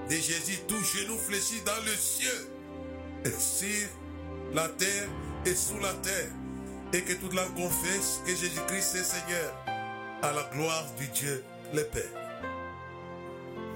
de 0.09 0.15
Jésus, 0.15 0.59
tout 0.67 0.83
genou 0.83 1.17
fléchit 1.17 1.61
dans 1.65 1.85
le 1.85 1.95
ciel, 1.95 2.47
et 3.25 3.29
sur 3.39 3.89
la 4.53 4.67
terre 4.69 5.07
et 5.45 5.55
sous 5.55 5.79
la 5.79 5.93
terre, 5.95 6.31
et 6.93 7.01
que 7.03 7.13
toute 7.13 7.33
langue 7.33 7.53
confesse 7.55 8.19
que 8.25 8.35
Jésus-Christ 8.35 8.95
est 8.95 9.03
Seigneur, 9.03 9.65
à 10.23 10.31
la 10.31 10.43
gloire 10.53 10.85
du 10.97 11.07
Dieu 11.09 11.43
le 11.73 11.83
Père. 11.83 12.03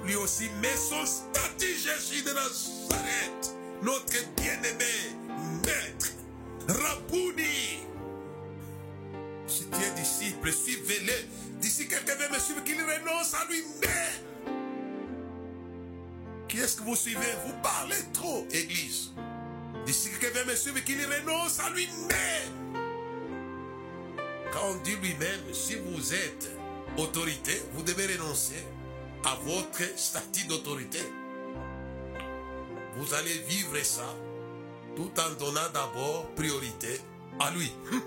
Lui 0.06 0.16
aussi 0.16 0.50
met 0.62 0.76
son 0.78 1.06
statut 1.06 1.76
Jésus 1.76 2.24
de 2.24 2.32
Nazareth, 2.32 3.54
notre 3.84 4.26
bien-aimé 4.38 4.86
maître, 5.66 6.14
Rabouni. 6.70 7.84
Si 9.46 9.66
tu 9.66 9.84
es 9.84 9.92
disciple, 10.00 10.52
suivez-le. 10.52 11.60
D'ici 11.60 11.88
quelqu'un 11.88 12.16
veut 12.16 12.30
me 12.34 12.40
suivre, 12.40 12.64
qu'il 12.64 12.80
renonce 12.82 13.34
à 13.34 13.46
lui-même. 13.50 14.56
Qui 16.48 16.60
est-ce 16.60 16.78
que 16.78 16.84
vous 16.84 16.96
suivez? 16.96 17.34
Vous 17.46 17.54
parlez 17.62 18.02
trop, 18.14 18.48
Église. 18.52 19.12
D'ici 19.86 20.12
quelqu'un 20.12 20.40
veut 20.40 20.46
me 20.46 20.56
suivre, 20.56 20.80
qu'il 20.86 21.04
renonce 21.04 21.60
à 21.60 21.70
lui-même. 21.72 22.67
Quand 24.52 24.70
on 24.70 24.76
dit 24.84 24.96
lui-même, 24.96 25.54
si 25.54 25.76
vous 25.76 26.14
êtes 26.14 26.50
autorité, 26.98 27.62
vous 27.74 27.84
devez 27.84 28.16
renoncer 28.16 28.64
à 29.26 29.36
votre 29.44 29.84
statut 29.98 30.48
d'autorité. 30.48 31.00
Vous 32.98 33.14
allez 33.14 33.38
vivre 33.48 33.78
ça 33.84 34.16
tout 34.96 35.12
en 35.20 35.30
donnant 35.38 35.70
d'abord 35.74 36.28
priorité 36.36 37.00
à 37.40 37.52
lui. 37.52 37.72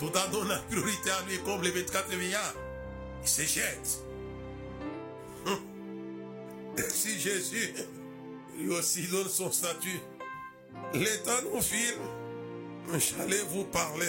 Tout 0.00 0.10
en 0.16 0.28
donnant 0.32 0.58
priorité 0.68 1.10
à 1.10 1.22
lui 1.28 1.38
comme 1.44 1.62
les 1.62 1.70
24 1.70 2.16
milliards. 2.16 2.54
Il 3.22 3.28
se 3.28 3.42
jette. 3.42 4.00
Si 6.88 7.20
Jésus 7.20 7.74
lui 8.58 8.70
aussi 8.70 9.06
donne 9.08 9.28
son 9.28 9.52
statut, 9.52 10.00
l'État 10.94 11.42
nous 11.42 11.60
file. 11.60 11.98
J'allais 12.98 13.42
vous 13.50 13.64
parler. 13.64 14.08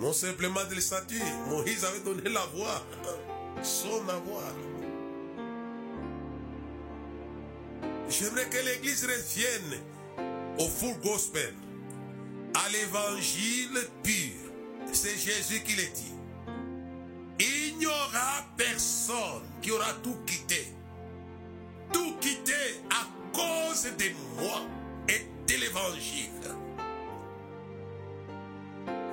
Non 0.00 0.12
simplement 0.12 0.64
de 0.68 0.74
le 0.74 0.80
statut. 0.80 1.20
Moïse 1.48 1.84
avait 1.84 2.00
donné 2.00 2.28
la 2.30 2.44
voix. 2.46 2.82
Son 3.62 4.08
avoir. 4.08 4.54
J'aimerais 8.08 8.48
que 8.48 8.58
l'Église 8.64 9.04
revienne 9.04 9.80
au 10.58 10.66
full 10.68 10.98
gospel, 11.02 11.54
à 12.54 12.68
l'évangile 12.70 13.78
pur, 14.02 14.32
C'est 14.92 15.16
Jésus 15.16 15.62
qui 15.62 15.76
le 15.76 15.82
dit. 15.82 16.14
Il 17.40 17.78
n'y 17.78 17.86
aura 17.86 18.44
personne 18.56 19.42
qui 19.60 19.70
aura 19.70 19.92
tout 20.02 20.16
quitté. 20.26 20.72
Tout 21.92 22.16
quitté 22.20 22.54
à 22.90 23.06
cause 23.32 23.84
de 23.84 24.40
moi 24.40 24.62
et 25.08 25.26
de 25.46 25.60
l'évangile. 25.60 26.28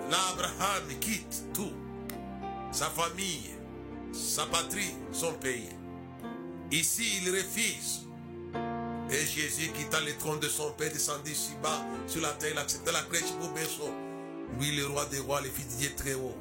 L'Abraham 0.09 0.83
quitte 0.99 1.43
tout. 1.53 1.73
Sa 2.71 2.85
famille, 2.85 3.51
sa 4.13 4.45
patrie, 4.45 4.93
son 5.11 5.33
pays. 5.33 5.69
Ici, 6.71 7.21
il 7.21 7.29
refuse. 7.31 8.01
Et 9.09 9.25
Jésus 9.25 9.71
quitta 9.71 10.01
le 10.01 10.13
trône 10.17 10.39
de 10.39 10.49
son 10.49 10.71
père, 10.73 10.91
descendit 10.91 11.35
si 11.35 11.51
bas 11.61 11.85
sur 12.07 12.21
la 12.21 12.31
terre, 12.31 12.51
il 12.53 12.57
accepta 12.57 12.91
la 12.91 13.01
crèche 13.03 13.31
pour 13.39 13.49
berceau. 13.49 13.89
Lui, 14.59 14.75
le 14.75 14.87
roi 14.87 15.05
des 15.05 15.19
rois, 15.19 15.41
le 15.41 15.49
fils 15.49 15.67
de 15.75 15.79
Dieu 15.81 15.93
très 15.95 16.15
haut. 16.15 16.35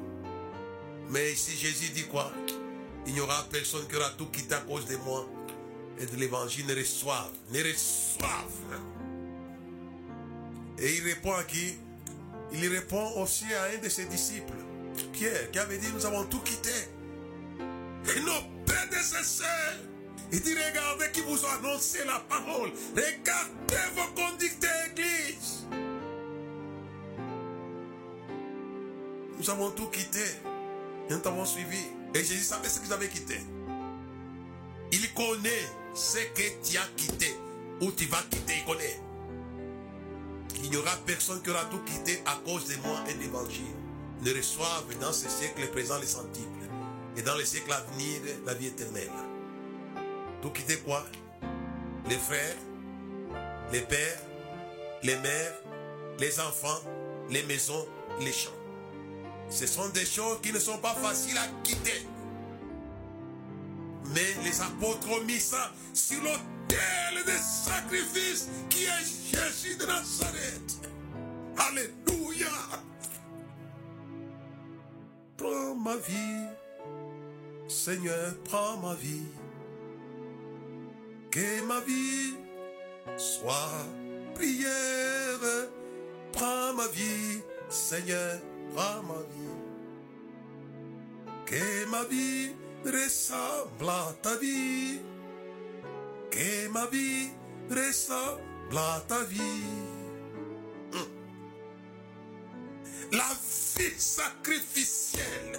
Mais 1.09 1.31
ici, 1.33 1.55
Jésus 1.55 1.89
dit 1.89 2.05
quoi? 2.07 2.31
Il 3.05 3.13
n'y 3.13 3.19
aura 3.19 3.45
personne 3.51 3.87
qui 3.87 3.95
aura 3.95 4.09
tout 4.17 4.25
quitté 4.27 4.55
à 4.55 4.61
cause 4.61 4.87
de 4.87 4.97
moi 4.97 5.27
et 5.99 6.05
de 6.05 6.15
l'évangile 6.15 6.65
ne 6.65 6.75
reçoivent, 6.75 7.31
ne 7.51 7.59
reçoivent. 7.59 8.81
Et 10.79 10.95
il 10.95 11.03
répond 11.03 11.33
à 11.33 11.43
qui? 11.43 11.77
Il 12.53 12.67
répond 12.67 13.21
aussi 13.21 13.45
à 13.53 13.75
un 13.75 13.81
de 13.83 13.89
ses 13.89 14.05
disciples, 14.05 14.53
Pierre, 15.11 15.51
qui 15.51 15.59
avait 15.59 15.77
dit 15.77 15.87
Nous 15.93 16.05
avons 16.05 16.23
tout 16.25 16.39
quitté. 16.39 16.71
Et 17.59 18.19
nos 18.21 18.65
prédécesseurs. 18.65 19.79
Il 20.31 20.41
dit 20.41 20.53
Regardez 20.53 21.11
qui 21.11 21.21
vous 21.21 21.43
ont 21.43 21.49
annoncé 21.59 21.99
la 22.05 22.19
parole. 22.29 22.71
Regardez 22.95 23.83
vos 23.95 24.21
conducteurs 24.21 24.71
d'église. 24.95 25.65
Nous 29.37 29.49
avons 29.49 29.71
tout 29.71 29.87
quitté. 29.87 30.23
Nous 31.09 31.17
t'avons 31.19 31.45
suivi. 31.45 31.79
Et 32.13 32.19
Jésus 32.19 32.43
savait 32.43 32.69
ce 32.69 32.79
que 32.79 32.87
j'avais 32.87 33.09
quitté. 33.09 33.39
Il 34.91 35.13
connaît 35.13 35.65
ce 35.93 36.17
que 36.17 36.63
tu 36.63 36.77
as 36.77 36.87
quitté. 36.95 37.35
Où 37.81 37.91
tu 37.91 38.05
vas 38.05 38.23
quitter, 38.29 38.53
il 38.57 38.65
connaît. 38.65 38.99
Il 40.65 40.71
n'y 40.71 40.77
aura 40.77 40.95
personne 41.05 41.43
qui 41.43 41.51
aura 41.51 41.63
tout 41.65 41.79
quitté 41.85 42.23
à 42.25 42.39
cause 42.43 42.67
de 42.67 42.75
moi 42.77 42.97
et 43.07 43.13
de 43.13 43.19
l'évangile. 43.19 43.75
Ne 44.23 44.33
reçoivent 44.33 44.97
dans 44.99 45.13
ce 45.13 45.29
siècle 45.29 45.67
présent 45.67 45.99
les 45.99 46.07
centiples. 46.07 46.65
Et 47.15 47.21
dans 47.21 47.35
les 47.35 47.45
siècles 47.45 47.71
à 47.71 47.81
venir, 47.91 48.19
la 48.47 48.55
vie 48.55 48.67
éternelle. 48.67 49.11
Tout 50.41 50.49
quitter 50.49 50.77
quoi? 50.77 51.05
Les 52.09 52.17
frères, 52.17 52.55
les 53.71 53.81
pères, 53.81 54.21
les 55.03 55.15
mères, 55.17 55.53
les 56.17 56.39
enfants, 56.39 56.81
les 57.29 57.43
maisons, 57.43 57.87
les 58.21 58.33
champs. 58.33 58.49
Ce 59.51 59.67
sont 59.67 59.89
des 59.89 60.05
choses 60.05 60.39
qui 60.41 60.51
ne 60.51 60.57
sont 60.57 60.79
pas 60.79 60.95
faciles 60.95 61.37
à 61.37 61.47
quitter. 61.63 62.07
Mais 64.15 64.43
les 64.43 64.61
apôtres 64.61 65.11
ont 65.11 65.23
mis 65.25 65.39
ça 65.39 65.71
sur 65.93 66.23
l'autel 66.69 67.25
des 67.25 67.41
sacrifices 67.41 68.49
qui 68.69 68.83
est 68.83 69.05
Jésus 69.31 69.77
de 69.77 69.85
Nazareth. 69.85 70.89
Alléluia. 71.57 72.51
Prends 75.37 75.75
ma 75.75 75.95
vie, 75.97 76.47
Seigneur, 77.67 78.35
prends 78.45 78.77
ma 78.77 78.95
vie. 78.95 79.27
Que 81.31 81.63
ma 81.65 81.79
vie 81.81 82.35
soit 83.17 83.85
prière. 84.33 85.69
Prends 86.31 86.73
ma 86.73 86.87
vie, 86.87 87.41
Seigneur, 87.69 88.39
prends 88.73 89.03
ma 89.03 89.21
vie. 89.33 89.55
Que 91.45 91.85
ma 91.89 92.03
vie 92.05 92.51
ressemble 92.85 93.89
à 93.89 94.13
ta 94.21 94.35
vie. 94.37 94.99
Que 96.35 96.67
ma 96.67 96.85
vie 96.87 97.29
ressemble 97.71 98.77
à 98.77 99.01
ta 99.07 99.23
vie. 99.23 99.39
Hum. 100.91 101.07
La 103.13 103.29
vie 103.77 103.97
sacrificielle 103.97 105.57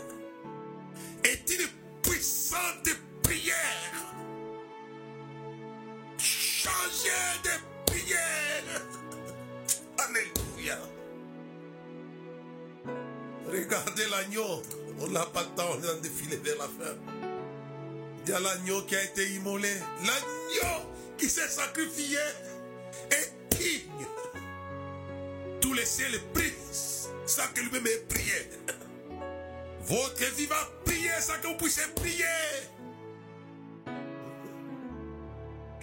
est 1.24 1.50
une 1.50 1.66
puissante 2.02 2.90
prière. 3.22 4.04
Changer 6.18 7.10
de 7.42 7.90
prière. 7.90 8.82
Alléluia. 9.96 10.78
Regardez 13.46 14.06
l'agneau. 14.10 14.62
On 15.00 15.08
n'a 15.08 15.24
pas 15.24 15.40
le 15.40 15.48
temps, 15.56 15.70
on 15.70 15.82
est 15.82 15.90
en 15.90 16.00
défilé 16.02 16.36
vers 16.36 16.58
la 16.58 16.64
fin. 16.64 17.15
Il 18.26 18.30
y 18.30 18.34
a 18.34 18.40
l'agneau 18.40 18.82
qui 18.82 18.96
a 18.96 19.04
été 19.04 19.34
immolé. 19.34 19.72
L'agneau 20.00 20.82
qui 21.16 21.28
s'est 21.28 21.48
sacrifié 21.48 22.18
est 23.10 23.56
digne. 23.56 24.06
Tous 25.60 25.72
les 25.72 25.84
ciels 25.84 26.20
prient 26.34 26.52
sans 27.24 27.46
que 27.54 27.60
lui-même 27.60 27.86
ait 27.86 28.04
prié. 28.08 28.50
Votre 29.82 30.34
vie 30.34 30.46
va 30.46 30.56
prier 30.84 31.10
sans 31.20 31.40
que 31.40 31.46
vous 31.46 31.56
puissiez 31.56 31.84
prier. 31.94 32.24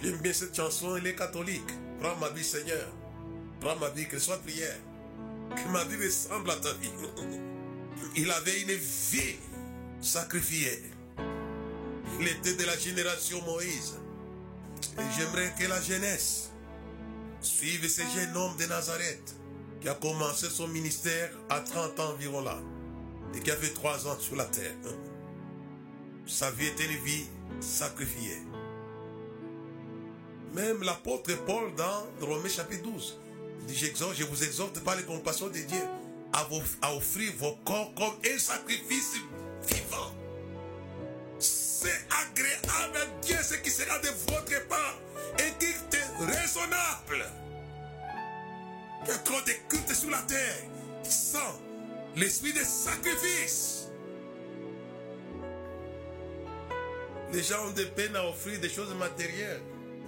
J'aime 0.02 0.18
bien 0.18 0.34
cette 0.34 0.54
chanson, 0.54 0.96
elle 0.96 1.06
est 1.06 1.14
catholique. 1.14 1.62
Prends 1.98 2.16
ma 2.16 2.28
vie, 2.28 2.44
Seigneur. 2.44 2.92
Prends 3.60 3.76
ma 3.76 3.88
vie, 3.88 4.06
que 4.06 4.18
soit 4.18 4.36
prière. 4.42 4.76
Que 5.56 5.72
ma 5.72 5.84
vie 5.84 6.04
ressemble 6.04 6.50
à 6.50 6.56
ta 6.56 6.74
vie. 6.74 6.90
Il 8.16 8.30
avait 8.30 8.60
une 8.60 8.72
vie 8.72 9.36
sacrifiée. 10.02 10.93
Il 12.20 12.28
était 12.28 12.54
de 12.54 12.64
la 12.64 12.78
génération 12.78 13.40
Moïse. 13.42 13.94
Et 14.98 15.02
j'aimerais 15.16 15.52
que 15.58 15.66
la 15.66 15.80
jeunesse 15.80 16.50
suive 17.40 17.88
ce 17.88 18.02
jeune 18.02 18.36
homme 18.36 18.56
de 18.56 18.66
Nazareth 18.66 19.34
qui 19.80 19.88
a 19.88 19.94
commencé 19.94 20.48
son 20.48 20.68
ministère 20.68 21.30
à 21.50 21.60
30 21.60 22.00
ans 22.00 22.10
environ 22.12 22.40
là 22.42 22.58
et 23.34 23.40
qui 23.40 23.50
a 23.50 23.56
fait 23.56 23.74
3 23.74 24.06
ans 24.06 24.18
sur 24.18 24.36
la 24.36 24.44
terre. 24.44 24.74
Sa 26.26 26.50
vie 26.52 26.66
était 26.66 26.86
une 26.86 27.04
vie 27.04 27.26
sacrifiée. 27.60 28.38
Même 30.54 30.82
l'apôtre 30.82 31.34
Paul 31.44 31.74
dans 31.74 32.26
Romains 32.26 32.48
chapitre 32.48 32.84
12 32.84 33.18
dit 33.66 33.74
J'exhorte, 33.74 34.14
je 34.16 34.24
vous 34.24 34.44
exhorte 34.44 34.80
par 34.80 34.96
les 34.96 35.02
compassions 35.02 35.48
de 35.48 35.58
Dieu 35.58 35.82
à, 36.32 36.94
offrir 36.94 37.32
vos 37.38 37.56
corps 37.64 37.92
comme 37.94 38.14
un 38.32 38.38
sacrifice. 38.38 39.16
C'est 41.84 42.00
agréable 42.08 42.96
à 42.96 43.26
Dieu 43.26 43.36
ce 43.42 43.56
qui 43.56 43.70
sera 43.70 43.98
de 43.98 44.08
votre 44.26 44.68
part 44.68 44.98
et 45.38 45.52
qui 45.58 45.66
est 45.66 46.24
raisonnable. 46.24 47.30
Il 49.02 49.08
y 49.08 49.10
a 49.10 49.18
trop 49.18 49.40
de 49.42 49.52
cultes 49.68 49.92
sur 49.92 50.08
la 50.08 50.22
terre 50.22 50.62
sans 51.02 51.60
l'esprit 52.16 52.54
de 52.54 52.60
sacrifice. 52.60 53.88
Les 57.34 57.42
gens 57.42 57.66
ont 57.66 57.72
des 57.72 57.84
peines 57.84 58.16
à 58.16 58.26
offrir 58.28 58.58
des 58.60 58.70
choses 58.70 58.94
matérielles. 58.94 59.60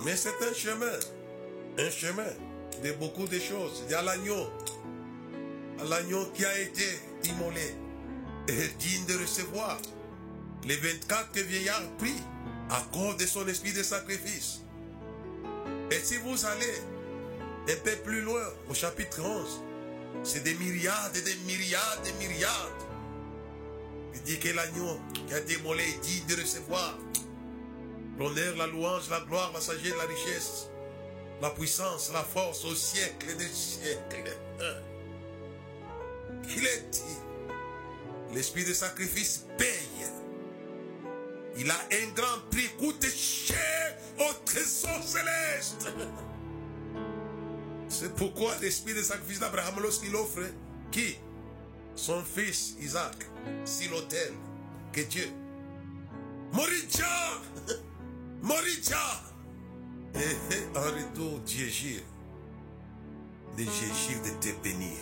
Mais 0.03 0.17
c'est 0.17 0.43
un 0.49 0.55
chemin. 0.55 0.99
Un 1.77 1.91
chemin 1.91 2.33
de 2.83 2.93
beaucoup 2.93 3.27
de 3.27 3.39
choses. 3.39 3.83
Il 3.85 3.91
y 3.91 3.95
a 3.95 4.01
l'agneau. 4.01 4.47
L'agneau 5.91 6.25
qui 6.33 6.47
a 6.47 6.59
été 6.59 6.89
immolé 7.25 7.75
est 8.49 8.79
digne 8.79 9.05
de 9.05 9.19
recevoir 9.19 9.79
les 10.67 10.77
24 10.77 11.33
que 11.33 11.41
vieillard 11.41 11.83
prit 11.99 12.21
à 12.71 12.83
cause 12.93 13.17
de 13.17 13.27
son 13.27 13.47
esprit 13.47 13.73
de 13.73 13.83
sacrifice. 13.83 14.63
Et 15.91 16.01
si 16.03 16.17
vous 16.17 16.45
allez 16.45 16.75
un 17.69 17.77
peu 17.85 17.97
plus 18.05 18.21
loin, 18.23 18.43
au 18.69 18.75
chapitre 18.75 19.21
11, 19.23 19.63
c'est 20.25 20.43
des 20.43 20.55
myriades 20.55 21.17
et 21.17 21.23
des 21.23 21.37
myriades 21.47 22.07
et 22.07 22.13
myriades. 22.15 22.51
Il 24.15 24.23
dit 24.23 24.39
que 24.39 24.49
l'agneau 24.49 24.99
qui 25.15 25.35
a 25.35 25.39
été 25.39 25.55
immolé 25.55 25.85
est 25.85 26.01
digne 26.01 26.27
de 26.27 26.41
recevoir 26.41 26.99
l'honneur, 28.19 28.57
la 28.57 28.67
louange, 28.67 29.09
la 29.11 29.21
gloire, 29.21 29.53
la 29.55 29.61
sagesse, 29.61 29.95
la 29.97 30.05
richesse, 30.05 30.69
la 31.41 31.51
puissance, 31.51 32.11
la 32.13 32.25
force 32.25 32.65
au 32.65 32.75
siècle 32.75 33.37
des 33.37 33.49
siècles. 33.49 34.37
Il 36.49 36.67
est 36.67 36.91
dit, 36.91 38.35
l'esprit 38.35 38.65
de 38.65 38.73
sacrifice 38.73 39.45
paye. 39.59 40.26
Il 41.59 41.71
a 41.71 41.75
un 41.75 42.13
grand 42.15 42.51
prix, 42.51 42.69
coûte 42.79 43.07
cher 43.07 43.97
au 44.19 44.33
trésor 44.45 45.03
céleste. 45.03 45.89
C'est 47.89 48.15
pourquoi 48.15 48.55
l'esprit 48.61 48.95
de 48.95 49.03
sacrifice 49.03 49.41
d'Abraham, 49.41 49.77
lorsqu'il 49.81 50.15
offre, 50.15 50.43
qui? 50.91 51.17
Son 51.95 52.23
fils 52.23 52.75
Isaac, 52.81 53.27
sur 53.65 53.91
l'autel, 53.91 54.33
que 54.93 55.01
Dieu. 55.03 55.29
Moridja 56.53 57.41
Moridja 58.43 59.23
Et 60.15 60.77
en 60.77 60.83
retour, 60.83 61.41
Dieu 61.41 61.67
gire. 61.67 62.03
De 63.57 63.63
Dieu 63.63 64.21
de 64.25 64.31
te 64.41 64.63
bénir. 64.63 64.99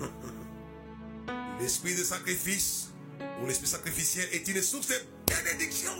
L'esprit 1.60 1.96
de 1.96 2.04
sacrifice, 2.04 2.91
ou 3.42 3.46
l'esprit 3.46 3.66
sacrificiel, 3.66 4.28
est 4.32 4.46
une 4.48 4.62
source 4.62 4.88
de 4.88 4.94
bénédiction. 5.26 5.92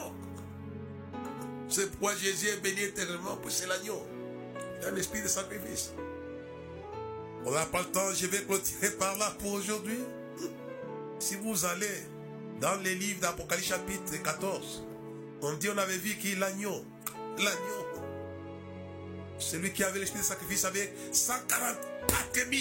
C'est 1.68 1.90
pourquoi 1.90 2.14
Jésus 2.16 2.48
est 2.48 2.60
béni 2.60 2.82
éternellement, 2.82 3.36
pour 3.36 3.50
c'est 3.50 3.66
l'agneau. 3.66 4.06
Il 4.80 4.88
un 4.88 4.96
esprit 4.96 5.22
de 5.22 5.28
sacrifice. 5.28 5.92
On 7.44 7.50
n'a 7.50 7.66
pas 7.66 7.80
le 7.80 7.86
temps, 7.86 8.12
je 8.14 8.26
vais 8.26 8.42
clôturer 8.42 8.90
par 8.98 9.16
là 9.16 9.34
pour 9.38 9.52
aujourd'hui. 9.52 9.98
Si 11.18 11.36
vous 11.36 11.64
allez 11.64 11.86
dans 12.60 12.76
les 12.82 12.94
livres 12.94 13.20
d'Apocalypse 13.20 13.68
chapitre 13.68 14.22
14, 14.22 14.84
on 15.42 15.52
dit 15.54 15.68
on 15.70 15.78
avait 15.78 15.98
vu 15.98 16.16
qui 16.16 16.36
l'agneau. 16.36 16.84
L'agneau. 17.38 17.86
Celui 19.38 19.72
qui 19.72 19.82
avait 19.82 19.98
l'esprit 19.98 20.20
de 20.20 20.24
sacrifice 20.24 20.64
avec 20.64 20.92
144 21.12 22.34
000 22.34 22.52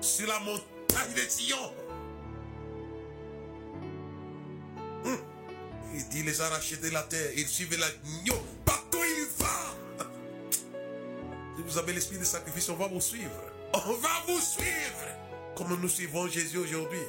sur 0.00 0.26
la 0.26 0.38
montagne 0.40 1.14
de 1.14 1.28
Sion. 1.28 1.56
Il 5.94 6.08
dit 6.08 6.22
les 6.22 6.40
arracher 6.40 6.76
de 6.76 6.90
la 6.90 7.02
terre. 7.02 7.30
Il 7.36 7.46
suivait 7.46 7.76
l'agneau. 7.76 8.42
Partout 8.64 8.98
il 9.02 9.26
va. 9.38 10.06
Si 11.56 11.62
vous 11.62 11.78
avez 11.78 11.92
l'esprit 11.92 12.18
de 12.18 12.24
sacrifice, 12.24 12.68
on 12.68 12.76
va 12.76 12.88
vous 12.88 13.00
suivre. 13.00 13.42
On 13.72 13.92
va 13.94 14.08
vous 14.26 14.40
suivre. 14.40 15.06
Comme 15.56 15.80
nous 15.80 15.88
suivons 15.88 16.28
Jésus 16.28 16.58
aujourd'hui. 16.58 17.00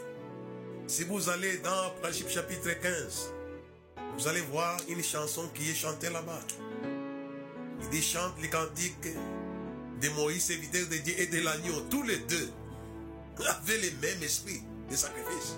Si 0.88 1.04
vous 1.04 1.30
allez 1.30 1.58
dans 1.58 1.91
Principe 2.02 2.30
chapitre 2.30 2.72
15, 2.82 3.34
vous 4.18 4.28
allez 4.28 4.41
voir 4.41 4.78
une 4.88 5.04
chanson 5.04 5.50
qui 5.54 5.70
est 5.70 5.76
chantée 5.76 6.10
là-bas. 6.10 6.39
Il 7.82 7.89
dit 7.89 8.02
chante 8.02 8.34
les 8.41 8.50
cantiques 8.50 9.14
de 10.02 10.10
Moïse, 10.10 10.45
serviteur 10.45 10.88
de 10.88 10.95
Dieu 10.98 11.14
et 11.20 11.28
de 11.28 11.43
l'agneau. 11.43 11.82
Tous 11.89 12.04
les 12.04 12.18
deux 12.20 12.50
avaient 13.45 13.78
le 13.78 13.91
même 14.02 14.24
esprit 14.24 14.62
de 14.89 14.95
sacrifice. 14.95 15.58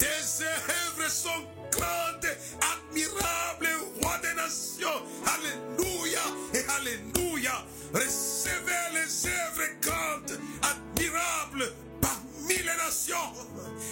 Tes 0.00 0.06
œuvres 0.06 1.10
sont 1.10 1.44
grandes, 1.70 2.30
admirables, 2.72 3.68
roi 4.00 4.16
des 4.22 4.34
nations. 4.34 4.88
Alléluia 5.26 6.22
et 6.54 6.64
Alléluia. 6.78 7.66
Recevez 7.92 8.86
les 8.94 9.26
œuvres 9.28 9.70
grandes, 9.82 10.40
admirables 10.62 11.70
parmi 12.00 12.56
les 12.56 12.76
nations 12.86 13.32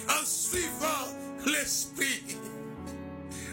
en 0.09 0.25
suivant 0.25 1.05
l'esprit 1.45 2.23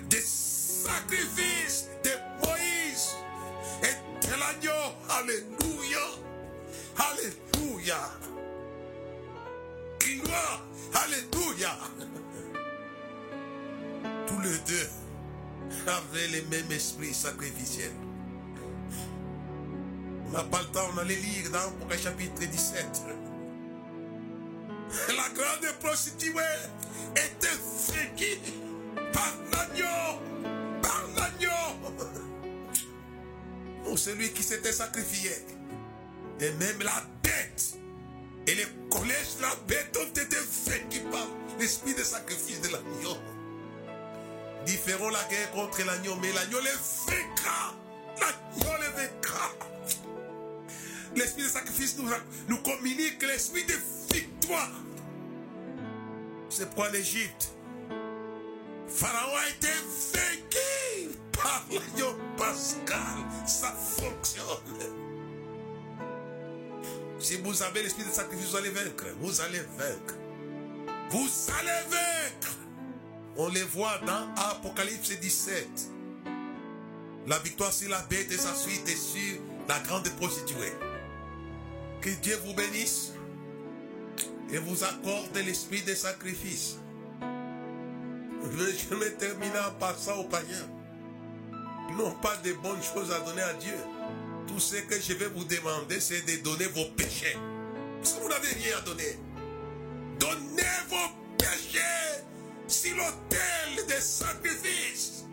des 0.08 0.22
sacrifices 0.22 1.88
de 2.04 2.46
Moïse 2.46 3.16
et 3.82 4.26
de 4.26 4.32
l'agneau. 4.32 4.94
Alléluia. 5.10 6.04
Alléluia. 6.96 7.98
Gloire. 10.00 10.62
Alléluia. 10.94 11.76
Tous 14.26 14.40
les 14.40 14.58
deux 14.66 14.88
avaient 15.86 16.28
le 16.28 16.42
même 16.48 16.72
esprit 16.72 17.14
sacrificiel. 17.14 17.92
On 20.26 20.30
n'a 20.30 20.42
pas 20.44 20.60
le 20.60 20.66
temps, 20.66 20.88
on 20.94 20.98
allait 20.98 21.14
lire 21.14 21.50
dans 21.52 21.86
le 21.88 21.96
chapitre 21.96 22.40
17. 22.40 23.02
La 25.08 25.28
grande 25.30 25.78
prostituée 25.80 26.32
était 27.14 27.48
fréquée 27.86 28.40
par 29.12 29.34
l'agneau. 29.52 30.20
Par 30.82 31.04
l'agneau. 31.16 31.94
Non, 33.84 33.96
celui 33.96 34.30
qui 34.32 34.42
s'était 34.42 34.72
sacrifié. 34.72 35.30
Et 36.40 36.50
même 36.52 36.80
la 36.80 37.02
bête. 37.22 37.76
Et 38.46 38.54
les 38.54 38.66
collèges 38.90 39.36
la 39.40 39.54
bête 39.66 39.96
ont 39.96 40.20
été 40.20 40.36
vaincus 40.66 41.02
par 41.10 41.26
l'esprit 41.58 41.94
de 41.94 42.02
sacrifice 42.02 42.60
de 42.62 42.68
l'agneau. 42.68 43.15
Différent 44.66 45.10
la 45.10 45.22
guerre 45.24 45.50
contre 45.52 45.84
l'agneau, 45.84 46.16
mais 46.16 46.32
l'agneau 46.32 46.58
les 46.60 46.70
vaincra. 47.06 47.74
L'agneau 48.20 48.72
les 48.80 49.02
vaincra. 49.02 49.52
L'esprit 51.14 51.44
de 51.44 51.48
sacrifice 51.48 51.96
nous, 51.96 52.10
nous 52.48 52.58
communique 52.58 53.22
l'esprit 53.22 53.64
de 53.64 53.74
victoire. 54.12 54.70
C'est 56.50 56.66
pourquoi 56.66 56.90
l'Égypte, 56.90 57.52
Pharaon 58.88 59.36
a 59.36 59.48
été 59.50 59.68
vaincu 60.12 61.16
par 61.32 61.64
l'agneau 61.70 62.16
pascal. 62.36 62.96
Ça 63.46 63.72
fonctionne. 63.72 64.46
Si 67.18 67.36
vous 67.36 67.62
avez 67.62 67.82
l'esprit 67.82 68.04
de 68.04 68.10
sacrifice, 68.10 68.50
vous 68.50 68.56
allez 68.56 68.70
vaincre. 68.70 69.04
Vous 69.20 69.40
allez 69.40 69.62
vaincre. 69.78 70.14
Vous 71.10 71.28
allez 71.58 71.88
vaincre. 71.88 72.65
On 73.38 73.48
les 73.48 73.62
voit 73.62 73.98
dans 74.06 74.34
Apocalypse 74.50 75.10
17. 75.10 75.68
La 77.26 77.38
victoire 77.40 77.72
sur 77.72 77.90
la 77.90 78.00
bête 78.02 78.32
et 78.32 78.38
sa 78.38 78.54
suite 78.54 78.88
et 78.88 78.96
sur 78.96 79.40
la 79.68 79.78
grande 79.80 80.08
prostituée. 80.16 80.72
Que 82.00 82.08
Dieu 82.22 82.38
vous 82.46 82.54
bénisse 82.54 83.12
et 84.50 84.58
vous 84.58 84.84
accorde 84.84 85.36
l'esprit 85.36 85.82
de 85.82 85.94
sacrifice. 85.94 86.76
Je 88.42 88.94
vais 88.94 89.10
terminer 89.12 89.58
en 89.68 89.72
passant 89.78 90.20
aux 90.20 90.24
païens. 90.24 90.68
N'ont 91.98 92.12
pas 92.12 92.36
de 92.36 92.52
bonnes 92.54 92.82
choses 92.82 93.12
à 93.12 93.20
donner 93.20 93.42
à 93.42 93.52
Dieu. 93.54 93.76
Tout 94.46 94.60
ce 94.60 94.76
que 94.76 94.98
je 94.98 95.12
vais 95.12 95.28
vous 95.28 95.44
demander, 95.44 96.00
c'est 96.00 96.22
de 96.22 96.42
donner 96.42 96.66
vos 96.66 96.86
péchés. 96.96 97.36
Parce 98.00 98.14
que 98.14 98.22
vous 98.22 98.28
n'avez 98.28 98.48
rien 98.48 98.78
à 98.78 98.80
donner. 98.82 99.18
Donnez 100.18 100.62
vos 100.88 101.36
péchés 101.36 102.24
sur 102.68 102.96
l'autel 102.96 103.86
des 103.86 104.00
sacrifices. 104.00 105.24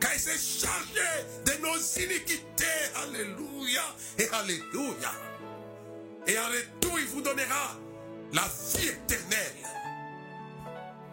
Car 0.00 0.14
il 0.14 0.20
s'est 0.20 0.60
chargé 0.60 1.00
de 1.44 1.62
nos 1.62 1.76
iniquités. 1.76 2.64
Alléluia 3.02 3.82
et 4.18 4.28
Alléluia. 4.32 5.12
Et 6.26 6.38
en 6.38 6.46
retour, 6.46 6.98
il 6.98 7.06
vous 7.06 7.22
donnera 7.22 7.78
la 8.32 8.42
vie 8.42 8.88
éternelle. 8.88 9.66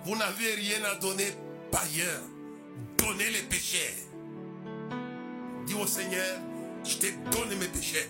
Vous 0.05 0.15
n'avez 0.15 0.55
rien 0.55 0.83
à 0.85 0.95
donner 0.95 1.31
ailleurs. 1.71 2.21
Donnez 2.97 3.29
les 3.29 3.43
péchés. 3.43 3.93
Dis 5.65 5.75
au 5.75 5.87
Seigneur, 5.87 6.39
je 6.83 6.97
te 6.97 7.07
donne 7.31 7.57
mes 7.57 7.67
péchés. 7.67 8.09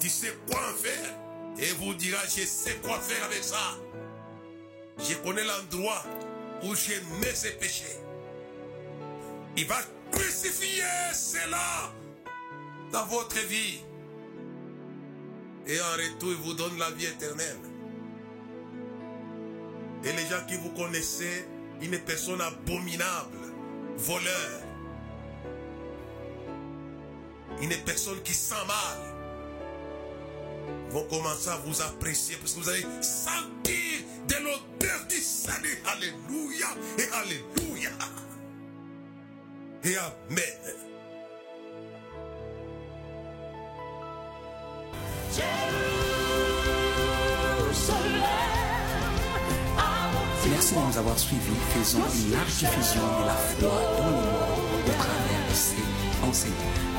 Tu 0.00 0.08
sais 0.08 0.34
quoi 0.48 0.60
en 0.70 0.74
faire. 0.74 1.16
Et 1.58 1.72
vous 1.74 1.94
dira, 1.94 2.18
je 2.24 2.44
sais 2.44 2.76
quoi 2.82 2.98
faire 3.00 3.24
avec 3.24 3.44
ça. 3.44 3.78
Je 4.98 5.14
connais 5.16 5.44
l'endroit 5.44 6.02
où 6.62 6.74
j'ai 6.74 7.00
mis 7.20 7.34
ces 7.34 7.52
péchés. 7.52 7.98
Il 9.56 9.66
va 9.66 9.78
crucifier 10.10 10.84
cela 11.12 11.92
dans 12.92 13.06
votre 13.06 13.38
vie. 13.46 13.80
Et 15.66 15.80
en 15.80 15.92
retour, 15.92 16.30
il 16.30 16.36
vous 16.36 16.54
donne 16.54 16.78
la 16.78 16.90
vie 16.90 17.06
éternelle. 17.06 17.58
Et 20.04 20.12
les 20.12 20.26
gens 20.26 20.44
qui 20.48 20.56
vous 20.56 20.70
connaissez, 20.70 21.46
une 21.82 21.98
personne 21.98 22.40
abominable, 22.40 23.38
voleur, 23.96 24.62
une 27.60 27.76
personne 27.84 28.20
qui 28.22 28.32
sent 28.32 28.54
mal, 28.66 29.10
vont 30.90 31.04
commencer 31.04 31.50
à 31.50 31.56
vous 31.66 31.80
apprécier 31.82 32.36
parce 32.36 32.54
que 32.54 32.60
vous 32.60 32.68
allez 32.68 32.86
sentir 33.02 34.00
de 34.30 34.36
l'odeur 34.36 35.06
du 35.08 35.16
salut. 35.16 35.82
Alléluia 35.86 36.68
et 36.98 37.08
Alléluia. 37.12 37.90
Et 39.84 39.96
Amen. 39.96 40.80
Merci 50.50 50.74
de 50.74 50.80
nous 50.80 50.98
avoir 50.98 51.18
suivis. 51.18 51.40
Faisons 51.74 52.00
une 52.00 52.32
large 52.32 52.54
diffusion 52.58 53.00
de 53.00 53.26
la 53.26 53.34
foi 53.34 53.70
dans 53.96 54.04
le 54.04 54.12
monde 54.12 54.86
au 54.86 54.90
travers 54.90 55.48
de 55.48 55.54
ces 55.54 56.28
enseignements. 56.28 56.89